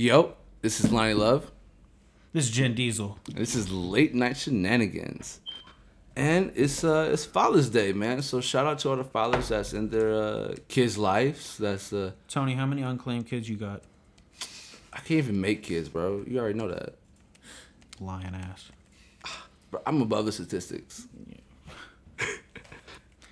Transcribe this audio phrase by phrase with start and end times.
[0.00, 1.50] Yo, this is Lonnie Love.
[2.32, 3.18] This is Jen Diesel.
[3.34, 5.40] This is late night shenanigans,
[6.16, 8.22] and it's uh it's Father's Day, man.
[8.22, 11.58] So shout out to all the fathers that's in their uh, kids' lives.
[11.58, 13.82] That's uh Tony, how many unclaimed kids you got?
[14.90, 16.24] I can't even make kids, bro.
[16.26, 16.94] You already know that.
[18.00, 18.70] Lion ass.
[19.70, 21.08] Bro, I'm above the statistics.
[22.18, 22.26] you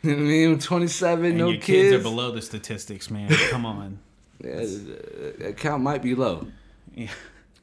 [0.03, 0.59] know what I mean?
[0.59, 1.67] 27, And no your kids.
[1.67, 3.31] kids are below the statistics, man.
[3.49, 4.01] Come on.
[4.45, 6.47] yeah, the- the count might be low.
[6.99, 7.11] Yeah.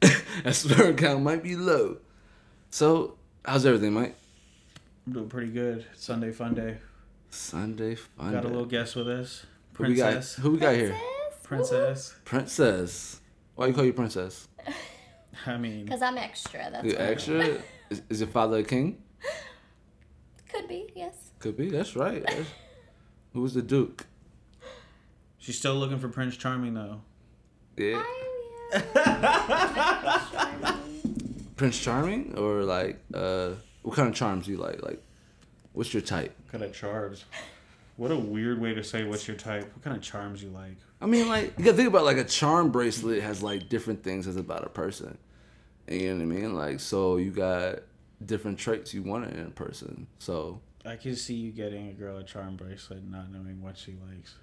[0.44, 1.98] that sperm count might be low.
[2.70, 4.14] So, how's everything, Mike?
[5.06, 5.84] I'm doing pretty good.
[5.94, 6.78] Sunday fun day.
[7.30, 8.28] Sunday fun.
[8.28, 8.32] Day.
[8.32, 8.48] Got a day.
[8.54, 9.44] little guest with us.
[9.74, 10.12] Who we got?
[10.12, 10.34] Princess.
[10.36, 10.96] Who we got here?
[11.42, 12.14] Princess.
[12.24, 13.20] Princess.
[13.54, 14.48] Why you call you princess?
[15.46, 16.68] I mean, Because I'm extra.
[16.72, 17.04] That's You why.
[17.04, 17.58] extra?
[17.90, 19.02] is, is your father a king?
[20.52, 21.30] Could be, yes.
[21.38, 21.68] Could be.
[21.68, 22.22] That's right.
[22.26, 22.46] That's-
[23.34, 24.06] Who's the duke?
[25.38, 27.02] she's still looking for Prince Charming though.
[27.76, 28.25] Yeah, I,
[31.56, 33.50] Prince Charming, or like, uh,
[33.82, 34.82] what kind of charms you like?
[34.82, 35.02] Like,
[35.72, 36.34] what's your type?
[36.44, 37.24] What kind of charms?
[37.96, 39.64] What a weird way to say what's your type.
[39.74, 40.76] What kind of charms you like?
[41.00, 44.26] I mean, like, you gotta think about like a charm bracelet has like different things
[44.26, 45.16] as about a person.
[45.88, 46.54] You know what I mean?
[46.54, 47.80] Like, so you got
[48.24, 50.06] different traits you want in a person.
[50.18, 53.94] So I can see you getting a girl a charm bracelet, not knowing what she
[54.08, 54.34] likes.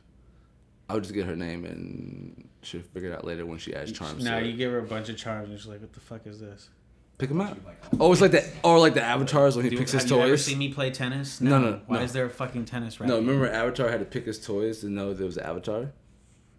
[0.89, 3.91] I would just get her name and she'll figure it out later when she adds
[3.91, 4.23] charms.
[4.23, 6.39] Now you give her a bunch of charms, and she's like, "What the fuck is
[6.39, 6.69] this?"
[7.17, 7.57] pick them out.
[7.99, 10.19] Oh, it's like that, or like the avatars when he Do, picks have his you
[10.19, 10.45] ever toys.
[10.45, 11.39] seen me play tennis?
[11.39, 12.03] No, no, Why no.
[12.03, 13.13] is there a fucking tennis racket?
[13.13, 15.91] No, remember Avatar had to pick his toys to know there was an Avatar.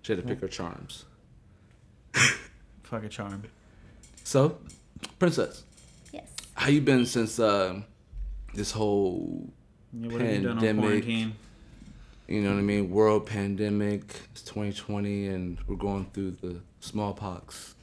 [0.03, 1.05] She had to pick her charms.
[2.83, 3.43] Fuck a charm.
[4.23, 4.59] So,
[5.19, 5.65] princess,
[6.13, 6.31] yes.
[6.55, 7.81] how you been since uh,
[8.55, 9.53] this whole
[9.93, 11.33] Yeah, what have you done on Pandemic.
[12.27, 12.37] Quarantine?
[12.37, 14.21] you know what I mean, world pandemic?
[14.33, 17.75] It's 2020, and we're going through the smallpox.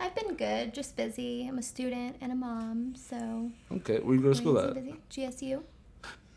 [0.00, 1.46] I've been good, just busy.
[1.48, 3.50] I'm a student and a mom, so.
[3.72, 5.08] Okay, where you go to school Busy, at?
[5.10, 5.56] busy.
[5.56, 5.62] GSU.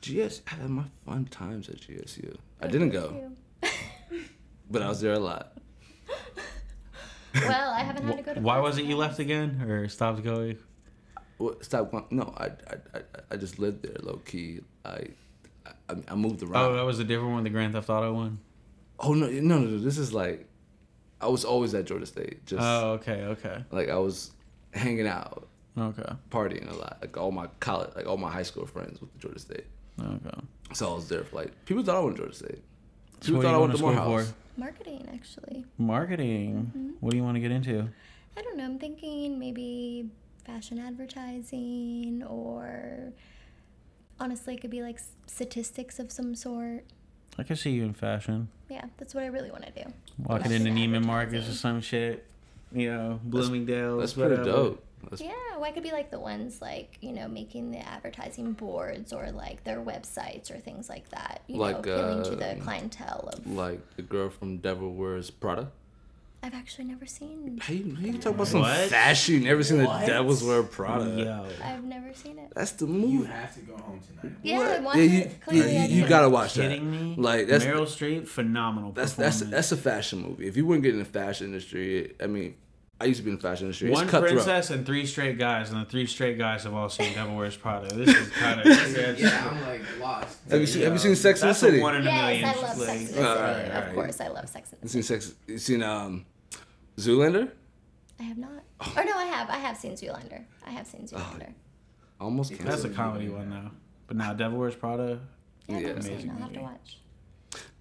[0.01, 0.41] GS.
[0.47, 2.35] I had my fun times at GSU.
[2.59, 3.31] I didn't go,
[4.71, 5.53] but I was there a lot.
[7.35, 8.39] well, I haven't had to go to.
[8.41, 10.57] Why was it you left again, or stopped going?
[11.37, 11.91] What, stop.
[11.91, 13.01] going- No, I, I, I,
[13.31, 14.61] I just lived there low key.
[14.83, 15.07] I,
[15.89, 16.71] I, I moved around.
[16.71, 18.39] Oh, that was a different one, the Grand Theft Auto one.
[18.99, 19.77] Oh no, no, no, no!
[19.79, 20.47] This is like,
[21.19, 22.45] I was always at Georgia State.
[22.45, 24.31] Just Oh, okay, okay, like I was
[24.73, 26.97] hanging out, okay, partying a lot.
[27.01, 29.65] Like all my college, like all my high school friends with to Georgia State.
[29.99, 30.39] okay.
[30.73, 32.63] So I was there for like people thought I went to Georgia State.
[33.21, 34.27] So People what are thought I went to to Morehouse.
[34.27, 34.35] for?
[34.59, 35.65] Marketing, actually.
[35.77, 36.71] Marketing.
[36.75, 36.89] Mm-hmm.
[36.99, 37.87] What do you want to get into?
[38.37, 38.65] I don't know.
[38.65, 40.09] I'm thinking maybe
[40.45, 43.13] fashion advertising or
[44.21, 46.83] honestly, it could be like statistics of some sort.
[47.37, 49.89] I could see you in fashion, Yeah, that's what I really want to do.
[50.19, 52.25] walking into Neiman Marcus or some shit.
[52.73, 53.99] You know, Bloomingdale's.
[54.01, 54.51] That's pretty whatever.
[54.51, 54.83] dope.
[55.09, 58.51] That's, Yeah, well, I could be like the ones like you know making the advertising
[58.53, 61.41] boards or like their websites or things like that.
[61.47, 63.47] You Like, know, appealing to uh, the clientele of.
[63.47, 65.71] Like the girl from Devil Wears Prada.
[66.43, 67.59] I've actually never seen.
[67.61, 68.89] Hey, you, you talk about some What?
[68.89, 69.35] fashion.
[69.35, 70.01] You never seen What?
[70.01, 71.05] the Devils Wear Prada.
[71.23, 72.51] Yo, I've never seen it.
[72.55, 73.07] That's the movie.
[73.11, 73.31] You movie.
[73.31, 74.37] have to go home tonight.
[74.41, 74.95] Yeah, What?
[74.95, 75.27] I Yeah, you, it.
[75.27, 76.09] you, Clearly, I you, you did.
[76.09, 76.69] gotta watch that.
[76.69, 77.15] kidding me?
[77.15, 78.91] Like that's Meryl Streep, phenomenal.
[78.91, 79.51] That's that's performance.
[79.51, 80.47] that's a fashion movie.
[80.47, 82.55] If you wouldn't get in the fashion industry, I mean,
[82.99, 83.91] I used to be in the fashion industry.
[83.91, 84.33] One it's cutthroat.
[84.33, 87.55] princess and three straight guys, and the three straight guys have all seen Devil Wears
[87.57, 87.93] Prada.
[87.95, 88.65] This is kind of
[89.19, 90.37] Yeah, I'm like lost.
[90.49, 91.79] Have you seen Have you seen Sex in the That's City?
[91.79, 92.41] a one in a million.
[92.41, 93.19] Yes, I love Sex in the City.
[93.25, 93.93] Alright, Of alright.
[93.93, 95.03] course, I love Sex in the You City.
[95.03, 95.33] seen Sex?
[95.47, 96.25] You seen um,
[96.97, 97.51] Zoolander?
[98.19, 98.63] I have not.
[98.79, 98.93] Oh.
[98.97, 99.49] Or no, I have.
[99.49, 100.43] I have seen Zoolander.
[100.65, 101.53] I have seen Zoolander.
[102.19, 103.71] Almost That's a comedy one now.
[104.07, 105.19] But now Devil Wears Prada.
[105.67, 105.87] Yeah, I've Yeah.
[105.93, 106.07] never.
[106.07, 106.97] Amazing I'll have to watch.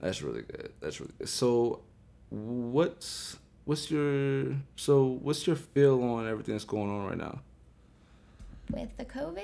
[0.00, 0.72] That's really good.
[0.81, 1.28] That's really good.
[1.28, 1.82] So,
[2.31, 7.41] what's what's your so what's your feel on everything that's going on right now
[8.70, 9.43] With the COVID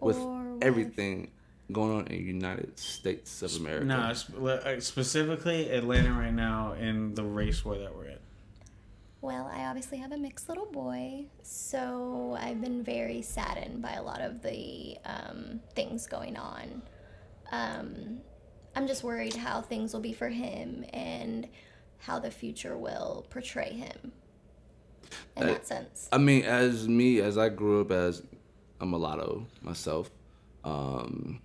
[0.00, 1.30] or with with- everything
[1.70, 3.84] going on in the United States of America?
[3.84, 8.18] No, sp- uh, specifically Atlanta right now in the race war that we're in.
[9.20, 14.02] Well, I obviously have a mixed little boy, so I've been very saddened by a
[14.02, 16.82] lot of the um, things going on.
[17.50, 18.20] Um,
[18.76, 21.48] I'm just worried how things will be for him and
[21.98, 24.12] how the future will portray him
[25.36, 26.08] in Uh, that sense.
[26.12, 28.22] I mean, as me, as I grew up as
[28.80, 30.10] a mulatto myself,
[30.62, 31.40] um,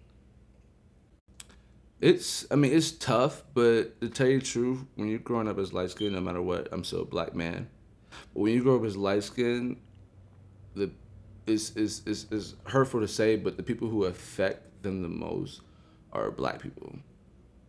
[2.04, 5.58] it's, I mean, it's tough, but to tell you the truth, when you're growing up
[5.58, 7.70] as light skinned, no matter what, I'm still a black man.
[8.34, 9.78] But when you grow up as light skinned,
[10.76, 10.92] the,
[11.48, 15.62] is is is it's hurtful to say, but the people who affect them the most
[16.12, 16.96] are black people.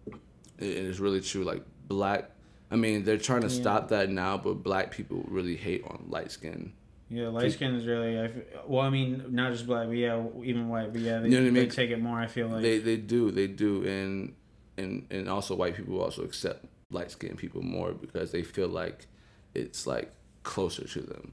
[0.06, 0.16] And
[0.58, 1.44] it's really true.
[1.44, 2.30] Like, black
[2.70, 3.60] I mean, they're trying to Yeah.
[3.60, 6.72] stop that now, but black people really hate on light skin.
[7.14, 8.18] Yeah, light skin is really.
[8.18, 10.92] I f- well, I mean, not just black, but yeah, even white.
[10.92, 11.70] But yeah, they, You know what I they mean?
[11.70, 12.18] take it more.
[12.18, 14.34] I feel like They they do they do, and
[14.76, 19.06] and and also white people also accept light skinned people more because they feel like
[19.54, 20.12] it's like
[20.42, 21.32] closer to them.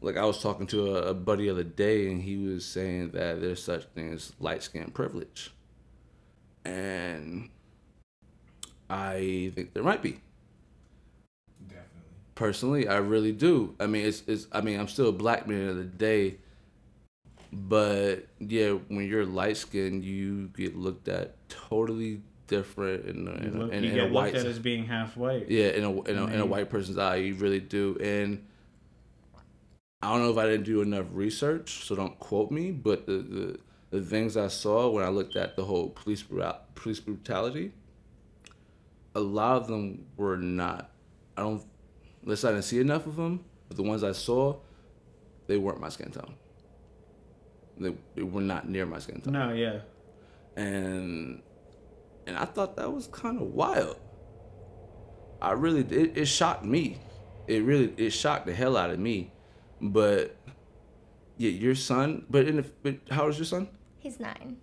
[0.00, 3.10] Like I was talking to a, a buddy the other day, and he was saying
[3.10, 5.50] that there's such thing as light skin privilege,
[6.64, 7.50] and
[8.88, 10.20] I think there might be.
[12.36, 13.74] Personally i really do.
[13.80, 16.36] I mean it's, it's i mean i'm still a black man of the day
[17.52, 23.50] but yeah when you're light skinned you get looked at totally different in, a- you,
[23.50, 25.48] look, in, you in get a white looked at as being half white.
[25.50, 27.96] yeah in a, in, a, in a white person's eye you really do.
[28.00, 28.44] And
[30.02, 33.12] i don't know if i didn't do enough research so don't quote me but the
[33.18, 33.58] the,
[33.90, 36.22] the things i saw when i looked at the whole police
[36.74, 37.72] police brutality
[39.14, 40.90] a lot of them were not
[41.38, 41.62] i don't
[42.26, 44.54] unless i didn't see enough of them but the ones i saw
[45.46, 46.34] they weren't my skin tone
[47.78, 49.80] they, they were not near my skin tone No, yeah.
[50.56, 51.42] and
[52.26, 53.98] and I thought that was kind of wild.
[55.40, 56.98] I really it, it shocked me.
[57.46, 59.30] It really it shocked the hell out of me.
[59.80, 60.34] But
[61.36, 62.24] yeah, your son.
[62.28, 63.68] But in the but how old is your son?
[64.00, 64.56] He's nine.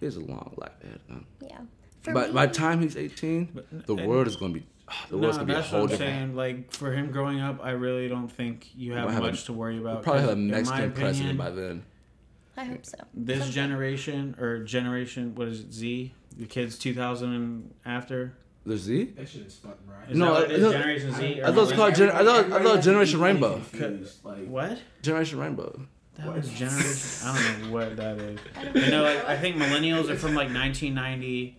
[0.00, 1.26] He has a long life ahead of him.
[1.40, 1.60] Yeah.
[2.02, 4.77] For By me, by the time he's eighteen, the world is gonna be ah,
[5.10, 6.10] the world's no, gonna be a that's what whole I'm different.
[6.12, 6.36] saying.
[6.36, 9.44] Like for him growing up, I really don't think you have might have a- much
[9.44, 10.02] to worry about.
[10.02, 11.84] Probably have a in my Mexican president by then.
[12.56, 12.96] I hope so.
[13.14, 13.52] This Someday.
[13.54, 15.72] generation or generation, what is it?
[15.72, 18.34] Z, the kids 2000 and after.
[18.66, 19.04] The Z.
[19.16, 20.10] That shit is fucking right.
[20.10, 20.60] Is No, that I- it is?
[20.62, 21.40] no, Generation Z.
[21.42, 21.76] I thought it's what?
[21.76, 23.54] called Gen- I thought- I Everybody thought has to be Generation Rainbow.
[23.54, 24.78] confused, Like, What?
[25.02, 25.80] Generation Rainbow.
[26.16, 27.28] That was generation.
[27.28, 28.40] I don't know what that is.
[28.56, 29.02] I don't I know.
[29.04, 31.57] Like, I think millennials are from like 1990,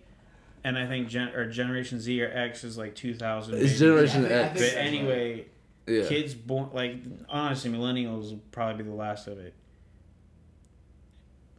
[0.64, 3.54] and I think gen or Generation Z or X is like 2000.
[3.54, 3.78] It's.
[3.78, 4.60] Generation Yeah, I think- I X.
[4.74, 5.44] But anyway,
[5.86, 6.06] Yeah.
[6.08, 6.96] kids born like
[7.28, 9.54] honestly, millennials will probably be the last of it.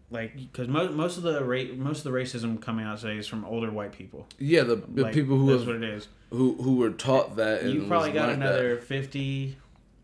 [0.10, 3.28] Like, because most most of the ra- most of the racism coming out today is
[3.28, 4.28] from older white people.
[4.40, 6.10] Yeah, the, the Like, people who that's have, what it is.
[6.32, 7.62] who who were taught that.
[7.62, 8.50] And You probably was got learned that.
[8.50, 9.56] another fifty,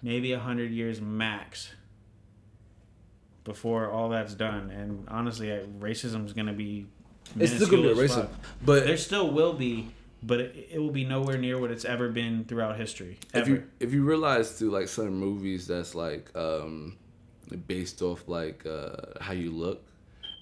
[0.01, 1.71] maybe hundred years max
[3.43, 4.69] before all that's done.
[4.69, 5.47] And honestly,
[5.79, 6.87] racism is gonna be.
[7.39, 8.29] It's still gonna be racist,
[8.63, 9.91] but There still will be,
[10.23, 13.17] but it, it will be nowhere near what it's ever been throughout history.
[13.33, 16.97] if you if you realize through like certain movies that's like um
[17.67, 19.83] based off like uh how you look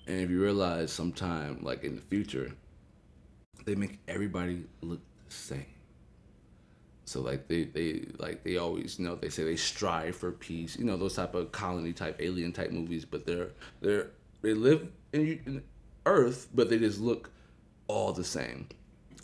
[0.08, 2.52] and if you realize sometime like in the future
[3.66, 5.66] they make everybody look the same
[7.06, 10.78] so like they they like they always you know they say they strive for peace
[10.78, 13.50] you know those type of colony type alien type movies but they're
[13.82, 14.08] they're
[14.42, 15.64] they live in, in
[16.06, 17.32] earth but they just look
[17.88, 18.68] all the same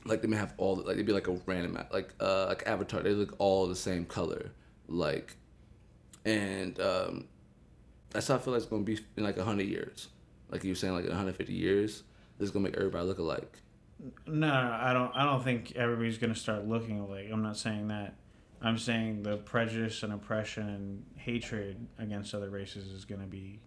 [0.06, 3.01] like they may have all like they'd be like a random like uh like avatar
[3.01, 4.51] they look all the same color
[4.88, 5.36] like
[6.25, 7.25] and um
[8.10, 10.07] that's how i feel like it's gonna be in like 100 years
[10.50, 12.04] like you were saying like in 150 years
[12.38, 13.57] this is gonna make everybody look alike
[14.25, 15.12] No, no, I don't.
[15.16, 17.27] I don't think everybody's gonna start looking alike.
[17.31, 18.16] I'm not saying that.
[18.60, 23.60] I'm saying the prejudice and oppression and hatred against other races is gonna be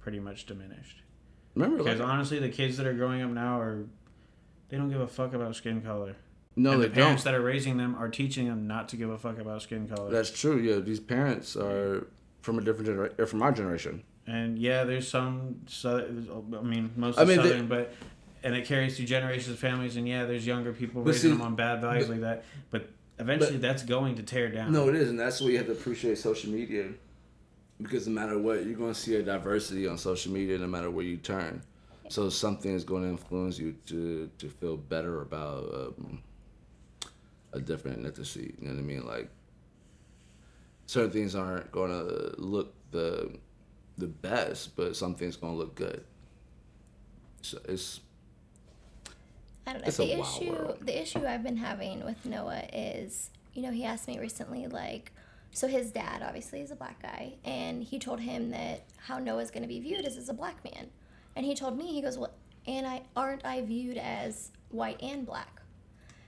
[0.00, 1.01] pretty much diminished.
[1.54, 3.84] Remember Because like, honestly, the kids that are growing up now are
[4.68, 6.16] they don't give a fuck about skin color.
[6.56, 8.96] no and they the parents don't that are raising them are teaching them not to
[8.96, 10.10] give a fuck about skin color.
[10.10, 12.06] that's true yeah these parents are
[12.40, 15.62] from a different generation from our generation and yeah, there's some.
[15.66, 16.06] So,
[16.56, 17.92] I mean, most I of mean, they- southern, but
[18.44, 19.96] and it carries through generations of families.
[19.96, 22.44] And yeah, there's younger people raising see- them on bad values but- like that.
[22.70, 22.88] But
[23.18, 24.72] eventually, that's going to tear down.
[24.72, 26.90] no it is and that's why you have to appreciate social media
[27.82, 31.04] because no matter what you're gonna see a diversity on social media no matter where
[31.04, 31.62] you turn
[32.12, 36.22] so something is going to influence you to to feel better about um,
[37.54, 38.54] a different ethnicity.
[38.60, 39.06] You know what I mean?
[39.06, 39.30] Like
[40.84, 43.38] certain things aren't going to look the
[43.96, 46.04] the best, but something's going to look good.
[47.40, 48.00] So it's
[49.66, 49.88] I don't know.
[49.88, 50.78] It's a the wild issue world.
[50.82, 55.12] the issue I've been having with Noah is, you know, he asked me recently like
[55.52, 59.50] so his dad obviously is a black guy and he told him that how Noah's
[59.50, 60.88] going to be viewed is as a black man.
[61.36, 62.32] And he told me he goes, "Well,
[62.66, 65.62] and I aren't I viewed as white and black?"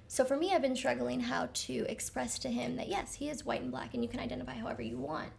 [0.09, 3.45] So for me I've been struggling how to express to him that yes, he is
[3.45, 5.31] white and black and you can identify however you want.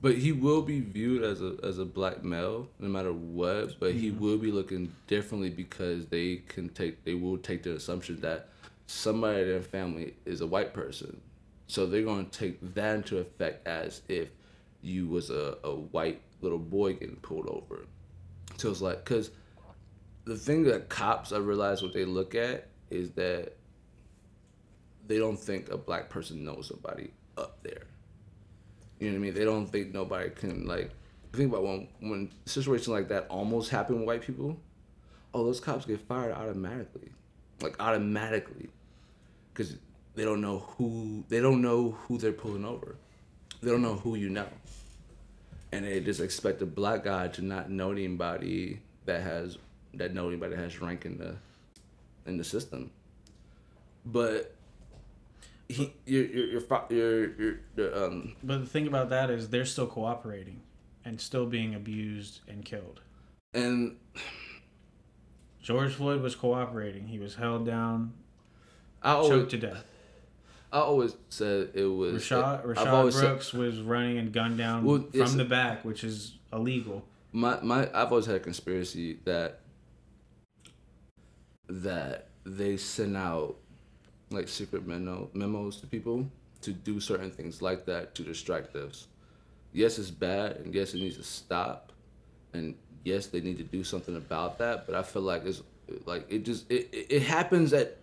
[0.00, 3.78] But he will be viewed as a as a black male, no matter what.
[3.78, 4.20] But he mm-hmm.
[4.20, 8.48] will be looking differently because they can take they will take the assumption that
[8.86, 11.20] somebody in their family is a white person,
[11.72, 14.28] so they're going to take that into effect as if
[14.82, 17.86] you was a, a white little boy getting pulled over.
[18.58, 19.30] So it's like because
[20.26, 23.56] the thing that cops I realize what they look at is that
[25.06, 27.84] they don't think a black person knows somebody up there.
[28.98, 29.34] You know what I mean?
[29.34, 30.90] They don't think nobody can like
[31.32, 34.60] think about when when situations like that almost happen with white people.
[35.32, 37.12] Oh, those cops get fired automatically,
[37.62, 38.68] like automatically,
[39.54, 39.76] because
[40.14, 42.96] they don't know who they don't know who they're pulling over.
[43.62, 44.48] They don't know who you know,
[45.70, 49.58] and they just expect a black guy to not know anybody that has
[49.94, 51.36] that know anybody that has rank in the
[52.26, 52.90] in the system.
[54.04, 54.54] But
[55.68, 59.64] he, you're, you're, you're, you're, you're, the, um, But the thing about that is they're
[59.64, 60.60] still cooperating
[61.04, 63.00] and still being abused and killed.
[63.54, 63.96] and
[65.62, 67.06] George Floyd was cooperating.
[67.06, 68.12] He was held down,
[69.02, 69.84] I always, choked to death.
[70.72, 72.22] I always said it was.
[72.22, 75.84] Rashad, I've Rashad always said- Brooks was running and gunned down Well, from the back,
[75.84, 77.04] which is illegal.
[77.32, 79.60] my my I've always had a conspiracy that
[81.68, 83.56] that they send out
[84.30, 86.26] like secret memo, memos to people
[86.62, 89.08] to do certain things like that to distract us.
[89.72, 91.92] Yes, it's bad, and yes, it needs to stop,
[92.52, 92.74] and
[93.04, 94.86] yes, they need to do something about that.
[94.86, 95.62] But I feel like it's
[96.06, 97.98] like it just it, it it happens at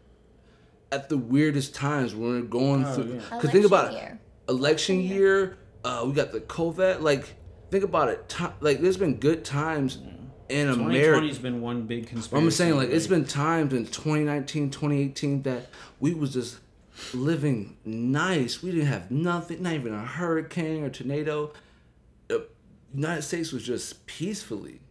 [0.92, 3.14] at the weirdest times when we're going Oh, through.
[3.16, 3.40] yeah.
[3.40, 4.20] Cause think about Election it, year.
[4.50, 5.58] election year.
[5.84, 7.02] Uh, we got the COVID.
[7.02, 7.36] Like,
[7.72, 8.28] think about it.
[8.30, 10.00] Ti like, there's been good times
[10.50, 11.22] in America.
[11.26, 12.44] 2020's been one big conspiracy.
[12.46, 15.68] I'm saying, like, it's been times in 2019, 2018 that
[16.00, 16.58] we was just
[17.14, 18.62] living nice.
[18.64, 21.54] We didn't have nothing, not even a hurricane or tornado.
[22.28, 22.48] The
[22.94, 24.82] United States was just peacefully.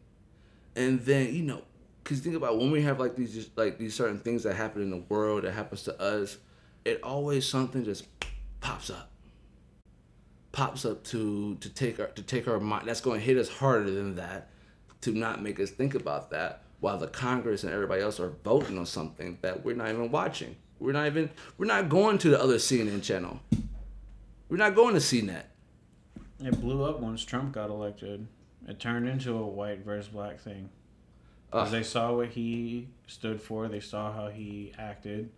[0.77, 1.63] And then, you know,
[2.09, 4.81] because think about when we have like these just like these certain things that happen
[4.81, 6.39] in the world that happens to us,
[6.87, 8.07] it always something just
[8.61, 9.11] pops up.
[10.51, 13.51] Pops up to to take our to take our mind that's going to hit us
[13.51, 14.49] harder than that
[15.03, 18.79] to not make us think about that while the Congress and everybody else are voting
[18.79, 20.57] on something that we're not even watching.
[20.79, 23.39] We're not even we're not going to the other CNN channel.
[24.49, 25.43] We're not going to CNET.
[26.43, 28.27] It blew up once Trump got elected.
[28.67, 30.71] It turned into a white versus black thing.
[31.51, 33.69] 'Cause they saw what he stood for.
[33.69, 35.31] They saw how he acted,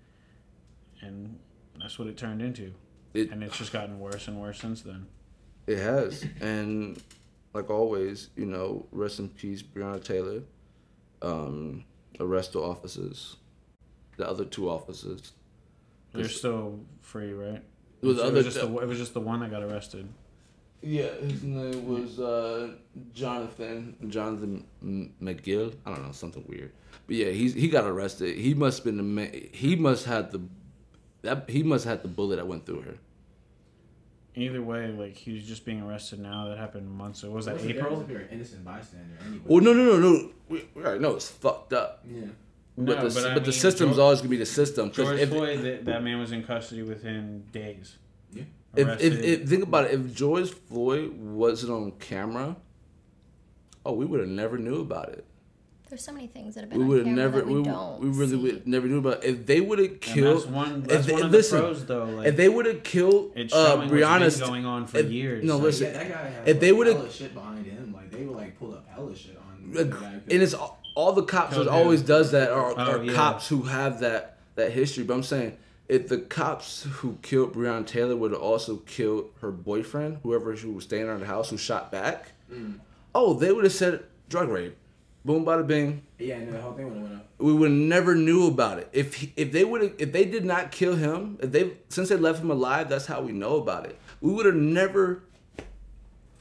[1.00, 1.38] and
[1.78, 2.72] that's what it turned into.
[3.14, 5.06] It- and it's just gotten worse and worse since then.
[5.66, 7.00] It has, and
[7.54, 10.42] like always, you know, rest in peace, Breonna Taylor.
[11.22, 11.84] Um,
[12.18, 13.36] arrest the officers,
[14.16, 15.32] the other two officers.
[16.12, 17.62] They're still free, right?
[18.02, 20.08] Well, the it, other- was just the, it was just the one that got arrested.
[20.82, 22.70] Yeah, his name was uh,
[23.12, 24.64] Jonathan Jonathan
[25.22, 25.74] McGill.
[25.84, 26.72] I don't know, something weird.
[27.06, 28.36] But yeah, he's he got arrested.
[28.38, 30.40] He must have been the ma- he must have the
[31.22, 32.94] that he must have had the bullet that went through her.
[34.36, 36.48] Either way, like he was just being arrested now.
[36.48, 37.32] That happened months ago.
[37.32, 37.90] Was that What's the April?
[37.90, 39.42] difference If you're an innocent bystander, anyway.
[39.44, 40.30] Well, no, no, no, no.
[40.48, 42.04] We, we already know it's fucked up.
[42.08, 42.22] Yeah.
[42.78, 44.92] But No, the but I but the mean, system's George- always gonna be the system.
[44.92, 47.96] George if, Floyd, that, that man was in custody within days.
[48.32, 48.44] Yeah.
[48.76, 52.56] If, if, if think about it, if George Floyd wasn't on camera,
[53.84, 55.24] oh, we would have never knew about it.
[55.88, 57.38] There's so many things that have been We would have never.
[57.40, 58.36] that we, We, don't we really see.
[58.36, 59.24] would never knew about.
[59.24, 59.30] It.
[59.30, 60.82] If they would have killed, that's one.
[60.82, 62.04] if That's they- one of listen, the pros, though.
[62.04, 64.98] Like, if they would have killed it's uh, showing what's Breonna's, been going on for
[64.98, 65.42] if- years.
[65.44, 67.92] no, Like, listen, yeah, that guy has if like, they would've- hella shit behind him,
[67.92, 70.12] like they would like pull up hella shit on the guy.
[70.30, 73.12] and it's all, all the cops that always does that are, Oh, are yeah.
[73.12, 75.02] cops who have that that history.
[75.02, 75.56] But I'm saying
[75.90, 80.70] if the cops who killed Breonna Taylor would have also killed her boyfriend, whoever who
[80.72, 82.78] was staying around the house who shot back, Mm.
[83.14, 84.76] oh, they would have said drug rape.
[85.24, 86.02] Boom, bada bing.
[86.18, 87.26] yeah, and the whole thing would have went up.
[87.38, 90.70] We would never knew about it if he, if they would if they did not
[90.72, 91.38] kill him.
[91.42, 93.98] If they since they left him alive, that's how we know about it.
[94.20, 95.22] We would have never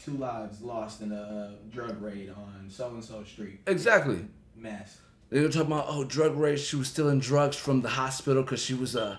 [0.03, 3.59] Two lives lost in a uh, drug raid on so and so street.
[3.67, 4.25] exactly.
[4.55, 4.99] Mess.
[5.29, 6.59] They were talking about oh drug raid.
[6.59, 9.03] She was stealing drugs from the hospital because she was a.
[9.03, 9.17] Uh,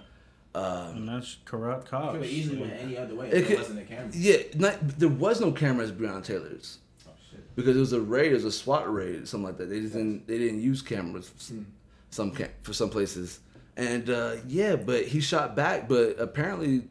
[0.54, 2.12] and that's corrupt cops.
[2.12, 4.10] Could have easily went any other way It could- wasn't a camera.
[4.12, 7.54] Yeah, not, there was no cameras at Breonna Taylor's Oh shit.
[7.56, 9.68] because it was a raid, it was a SWAT raid, something like that.
[9.70, 11.66] They didn't they didn't use cameras for some,
[12.10, 13.40] some ca- for some places,
[13.76, 15.88] and uh, yeah, but he shot back.
[15.88, 16.88] But apparently,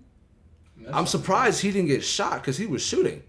[0.78, 3.24] That's I'm surprised he didn't get shot because he was shooting.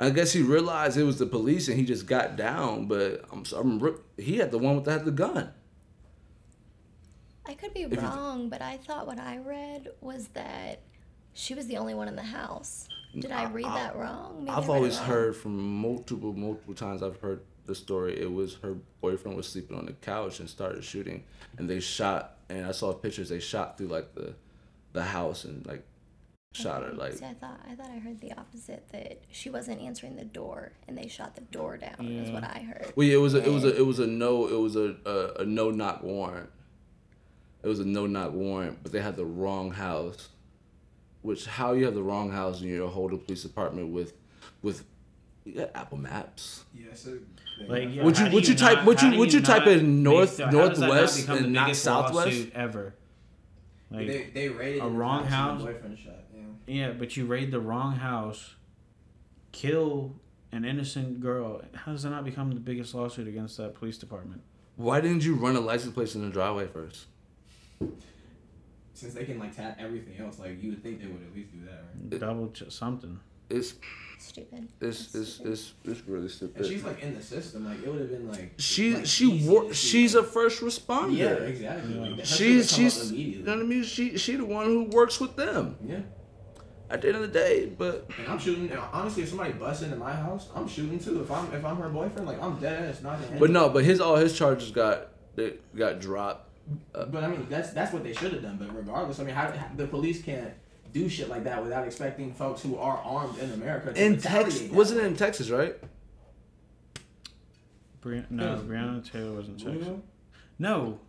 [0.00, 2.86] I guess he realized it was the police and he just got down.
[2.86, 5.50] But I'm sorry, he had the one with that had the gun.
[7.48, 10.80] I could be you- wrong, but I thought what I read was that
[11.32, 12.88] she was the only one in the house.
[13.18, 14.40] Did I read that wrong?
[14.40, 15.06] Maybe I I've always wrong.
[15.06, 18.20] heard from multiple, multiple times I've heard the story.
[18.20, 21.24] It was her boyfriend was sleeping on the couch and started shooting,
[21.56, 22.36] and they shot.
[22.50, 23.30] And I saw pictures.
[23.30, 24.34] They shot through like the,
[24.92, 25.84] the house and like,
[26.52, 27.14] shot her like.
[27.14, 30.72] See, I thought I thought I heard the opposite that she wasn't answering the door
[30.86, 32.06] and they shot the door down.
[32.06, 32.92] Is what I heard.
[32.94, 34.96] Well, yeah, it was a, it was a, it was a no, it was a,
[35.06, 36.50] a, a no knock warrant.
[37.62, 40.28] It was a no knock warrant, but they had the wrong house.
[41.22, 44.12] Which how you have the wrong house and you're holding police department with,
[44.62, 44.84] with,
[45.44, 46.64] you got Apple Maps.
[46.74, 47.18] Yeah, so
[47.66, 50.36] Like, yeah, Would you- would you type- not- would you- would you type in north-
[50.36, 52.48] the- how does that not northwest and not southwest?
[52.54, 52.94] ever?
[53.90, 55.30] Like, they they raided a wrong house.
[55.32, 55.60] house?
[55.60, 56.24] and the Boyfriend shot.
[56.36, 56.42] Yeah.
[56.72, 58.54] yeah, but you raid the wrong house,
[59.50, 60.14] kill
[60.52, 61.62] an innocent girl.
[61.74, 64.42] How does that not become the biggest lawsuit against that police department?
[64.76, 67.06] Why didn't you run a license plate in the driveway first?
[68.94, 71.52] Since they can like tap everything else, like you would think they would at least
[71.52, 72.12] do that, right?
[72.12, 73.20] It- Double ch- something.
[73.50, 73.74] It's
[74.18, 74.68] Stupid.
[74.80, 76.56] it's That's it's it's, it's really stupid.
[76.56, 76.76] And stupid.
[76.80, 77.64] she's like in the system.
[77.64, 80.22] Like it would have been like She like, she easy wor- to see, she's a
[80.24, 81.16] first responder.
[81.16, 81.94] yeah exactly.
[81.94, 82.00] Yeah.
[82.00, 83.82] Like, that She's shit would come she's you know what I mean.
[83.84, 86.00] She she the one who works with them Yeah.
[86.90, 87.66] at the end of the day.
[87.66, 88.68] But And I'm shooting.
[88.70, 91.22] and Honestly, if somebody busts into my house, I'm shooting too.
[91.22, 93.84] If I'm if I'm her boyfriend, like I'm dead ass, not in but no, but
[93.84, 96.47] his all his charges got they got dropped.
[96.92, 98.56] But I mean, that's that's what they should have done.
[98.58, 100.52] But regardless, I mean, how, how the police can't
[100.92, 104.46] do shit like that without expecting folks who are armed in America to In retaliate
[104.52, 105.76] Texas, wasn't it in Texas, right?
[108.00, 108.62] Bri- no, Yes.
[108.62, 109.74] Breonna Taylor was in Texas.
[109.74, 110.02] Louisville?
[110.58, 111.00] No.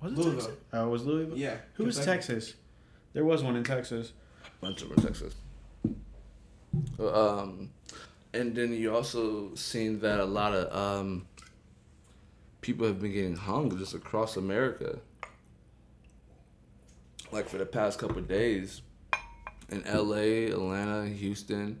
[0.00, 0.40] Was it Louisville.
[0.40, 0.56] Texas?
[0.72, 1.36] Oh, it was Louisville?
[1.38, 1.56] Yeah.
[1.74, 2.16] Who was Kentucky.
[2.18, 2.54] Texas?
[3.14, 4.12] There was one in Texas.
[4.60, 5.34] bunch of them in Texas.
[7.00, 7.70] Um,
[8.32, 11.26] and then you also seen that a lot of um,
[12.60, 14.98] people have been getting hung just across America.
[17.30, 18.80] Like for the past couple of days,
[19.70, 21.80] in L.A., Atlanta, Houston.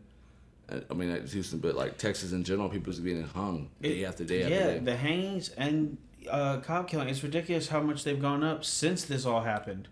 [0.90, 4.24] I mean, not Houston, but like Texas in general, people people's getting hung day after
[4.24, 4.78] day after yeah, day.
[4.80, 5.96] the hangings and
[6.30, 7.08] uh, cop killing.
[7.08, 9.88] It's ridiculous how much they've gone up since this all happened.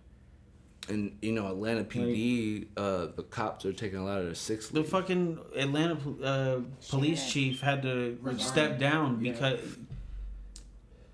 [0.91, 4.69] and you know, Atlanta PD, uh, the cops are taking a lot of their six.
[4.69, 7.33] The fucking Atlanta uh, police Sheriff.
[7.33, 8.39] chief had to Resign.
[8.47, 9.33] step down Yeah.
[9.33, 9.61] because,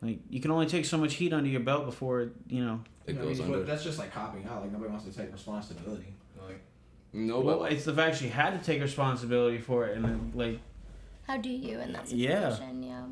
[0.03, 2.81] like, you can only take so much heat under your belt before you know.
[3.07, 3.63] it I mean, goes but under.
[3.65, 4.63] that's just like copping out.
[4.63, 6.13] Like nobody wants to take responsibility.
[6.45, 6.61] Like
[7.13, 10.33] No, Well, but it's the fact she had to take responsibility for it, and then,
[10.35, 10.59] like,
[11.27, 12.51] How do you in that Yeah.
[12.51, 12.83] situation?
[12.83, 13.05] Yeah.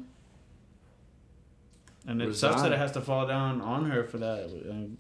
[2.07, 4.45] and it sucks that it has to fall down on her for that.
[4.49, 4.97] And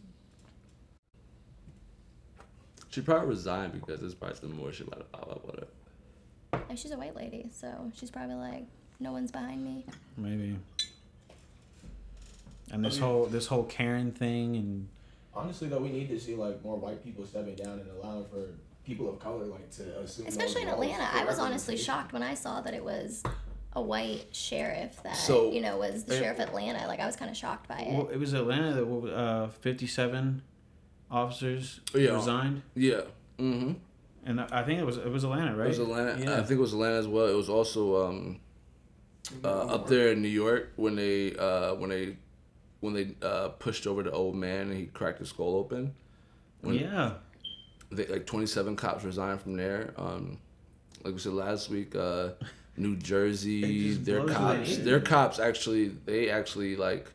[2.90, 6.60] she probably resigned because there's probably some more shit about to pop up with her.
[6.68, 8.64] And she's a white lady, so she's probably like,
[9.00, 9.86] no one's behind me.
[10.16, 10.56] maybe.
[12.72, 14.88] And this I mean- whole this whole Karen thing and
[15.34, 18.48] honestly, though, we need to see like more white people stepping down and allowing for
[18.84, 20.24] people of color like to assume.
[20.24, 21.04] those Especially in Atlanta.
[21.12, 23.22] I was honestly shocked when I saw that it was
[23.74, 26.86] a white sheriff that, So- you know, was the It- sheriff of Atlanta.
[26.88, 27.92] Like, I was kind of shocked by it.
[27.96, 30.42] well, it was Atlanta that what, uh, fifty seven
[31.10, 32.14] officers Yeah.
[32.16, 33.02] resigned, Yeah.
[33.38, 33.72] Mm-hmm.
[34.26, 35.66] and I I think it was it was Atlanta, right?
[35.66, 36.20] It was Atlanta.
[36.22, 36.32] Yeah.
[36.38, 37.26] I think it was Atlanta as well.
[37.26, 38.40] It was also um,
[39.44, 42.16] uh, up there in New York when they uh, when they
[42.80, 45.94] when they uh, pushed over the old man and he cracked his skull open.
[46.62, 47.12] When yeah.
[47.90, 49.94] they, like 27 cops resigned from there.
[49.96, 50.38] Um,
[51.04, 52.30] like we said last week, uh,
[52.76, 57.10] New Jersey, their cops, their cops actually, they actually like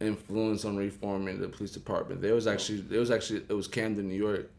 [0.00, 2.20] influence on reforming the police department.
[2.20, 4.50] There was actually, there was actually, it was Camden, New York,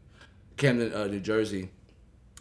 [0.58, 1.70] Camden, uh, New Jersey,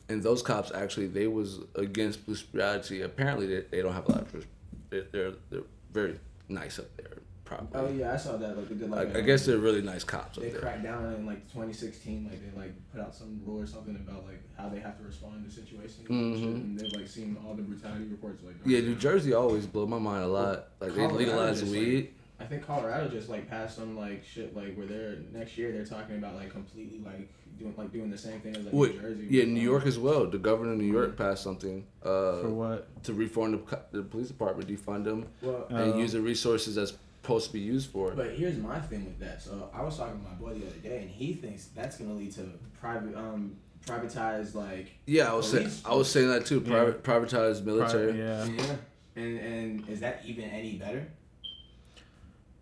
[0.09, 3.03] and those cops actually, they was against police brutality.
[3.03, 4.46] Apparently, they, they don't have a lot of,
[4.90, 7.12] they're they're very nice up there.
[7.57, 7.81] Probably.
[7.81, 8.57] Oh yeah, I saw that.
[8.57, 9.09] Like they did like.
[9.15, 10.61] I, I a- guess they're really nice cops up They there.
[10.61, 14.25] cracked down in like 2016, like they like put out some rule or something about
[14.27, 16.55] like how they have to respond to situations and shit, Mhm.
[16.55, 18.57] and they've like seen all the brutality reports like.
[18.65, 20.69] Yeah, New Jersey always blow my mind a lot.
[20.81, 22.15] Like they Colorado legalize just, like, weed.
[22.41, 25.85] I think Colorado just like passed some like shit like where they're next year they're
[25.85, 29.01] talking about like completely like doing like doing the same thing as like Wait, New
[29.03, 29.27] Jersey.
[29.31, 30.27] yeah, New um, York as well.
[30.27, 33.05] The governor of New York passed something For uh, what?
[33.05, 35.99] to reform the, the police department, defund them, Well, and Oh.
[35.99, 38.11] use the resources that's supposed to be used for.
[38.13, 39.41] But here's my thing with that.
[39.43, 42.15] So I was talking to my boy the other day, and he thinks that's gonna
[42.15, 42.49] lead to
[42.81, 43.57] private, um,
[43.87, 44.93] privatized like.
[45.07, 46.61] Yeah, I was saying, I was saying that too.
[46.61, 48.13] Private, privatized military.
[48.13, 48.45] Pri- yeah.
[48.45, 48.77] Yeah.
[49.15, 51.07] And and is that even any better?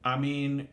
[0.05, 0.69] I mean,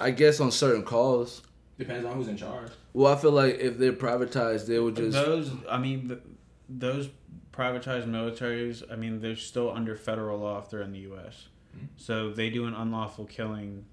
[0.00, 1.42] I guess on certain calls.
[1.78, 2.70] Depends on who's in charge.
[2.92, 5.12] Well, I feel like if they're privatized, they would just.
[5.12, 5.52] those.
[5.70, 6.20] I mean, th-
[6.68, 7.08] those
[7.52, 8.82] privatized militaries.
[8.90, 11.46] I mean, they're still under federal law if they're in the U.S.
[11.72, 11.86] Hmm.
[11.96, 13.84] So they do an unlawful killing,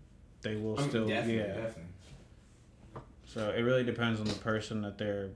[0.41, 1.07] they will I mean, still.
[1.07, 1.47] definitely, yeah.
[1.47, 1.83] definitely.
[3.25, 5.29] So it really depends on the person that they're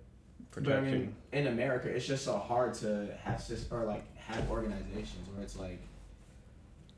[0.53, 0.91] But I protecting.
[0.91, 5.57] mean, in America, it's just so hard to have or like have organizations where it's
[5.57, 5.81] like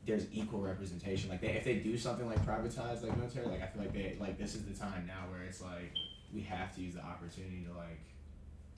[0.06, 1.30] there's equal representation.
[1.30, 4.16] Like they, if they do something like privatize like military, like I feel like they
[4.20, 5.92] like this is the time now where it's like
[6.32, 8.00] we have to use the opportunity to like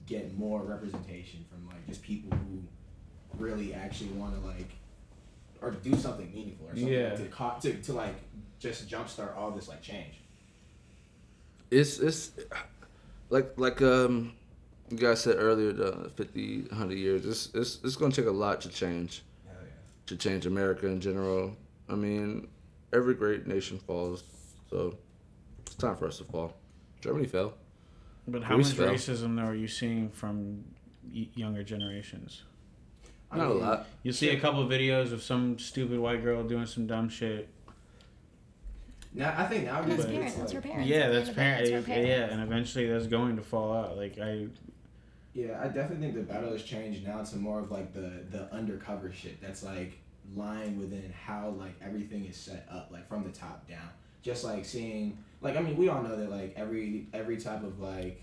[0.05, 2.61] get more representation from like just people who
[3.43, 4.69] really actually want to like
[5.61, 7.15] or do something meaningful or something Yeah.
[7.15, 8.15] to, co- to to like
[8.59, 10.15] just jumpstart all this like change.
[11.71, 12.31] it's it's
[13.29, 14.33] like like um
[14.89, 18.33] you guys said earlier the 50 100 years it's it's it's going to take a
[18.33, 19.51] lot to change yeah.
[20.05, 21.55] to change america in general
[21.89, 22.47] i mean
[22.93, 24.23] every great nation falls
[24.69, 24.95] so
[25.65, 26.53] it's time for us to fall
[27.01, 27.53] germany fell
[28.27, 28.93] But how Greece much fell.
[28.93, 30.63] racism though are you seeing from
[31.11, 32.43] younger generations?
[33.35, 36.43] I not a lot You see a couple of videos of some stupid white girl
[36.43, 37.49] doing some dumb shit.
[39.13, 40.31] Now I think And nowadays that's But- parents.
[40.33, 40.89] it's That's her like, parents.
[40.89, 41.85] yeah, that's end of the parent.
[41.85, 42.07] parents.
[42.09, 43.97] Yeah, and eventually that's going to fall out.
[43.97, 44.47] Like I,
[45.33, 48.53] yeah, I definitely think the battle has changed now to more of like the the
[48.53, 49.93] undercover shit that's like
[50.35, 53.89] lying within how like everything is set up like from the top down.
[54.21, 57.79] Just like seeing like I mean we all know that like every every type of
[57.79, 58.21] like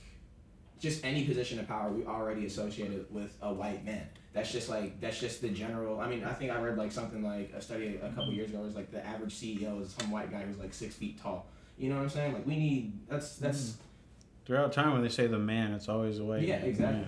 [0.82, 4.06] just any position of power we already associate it with a white man.
[4.32, 6.00] That's just like that's just the general.
[6.00, 8.60] I mean, I think I read like something like a study a couple years ago
[8.60, 11.46] was like the average CEO is some white guy who's like six feet tall.
[11.78, 12.32] You know what I'm saying?
[12.34, 13.76] Like we need that's that's
[14.44, 16.42] throughout time when they say the man, it's always a white.
[16.42, 16.68] Yeah, man.
[16.68, 17.06] exactly.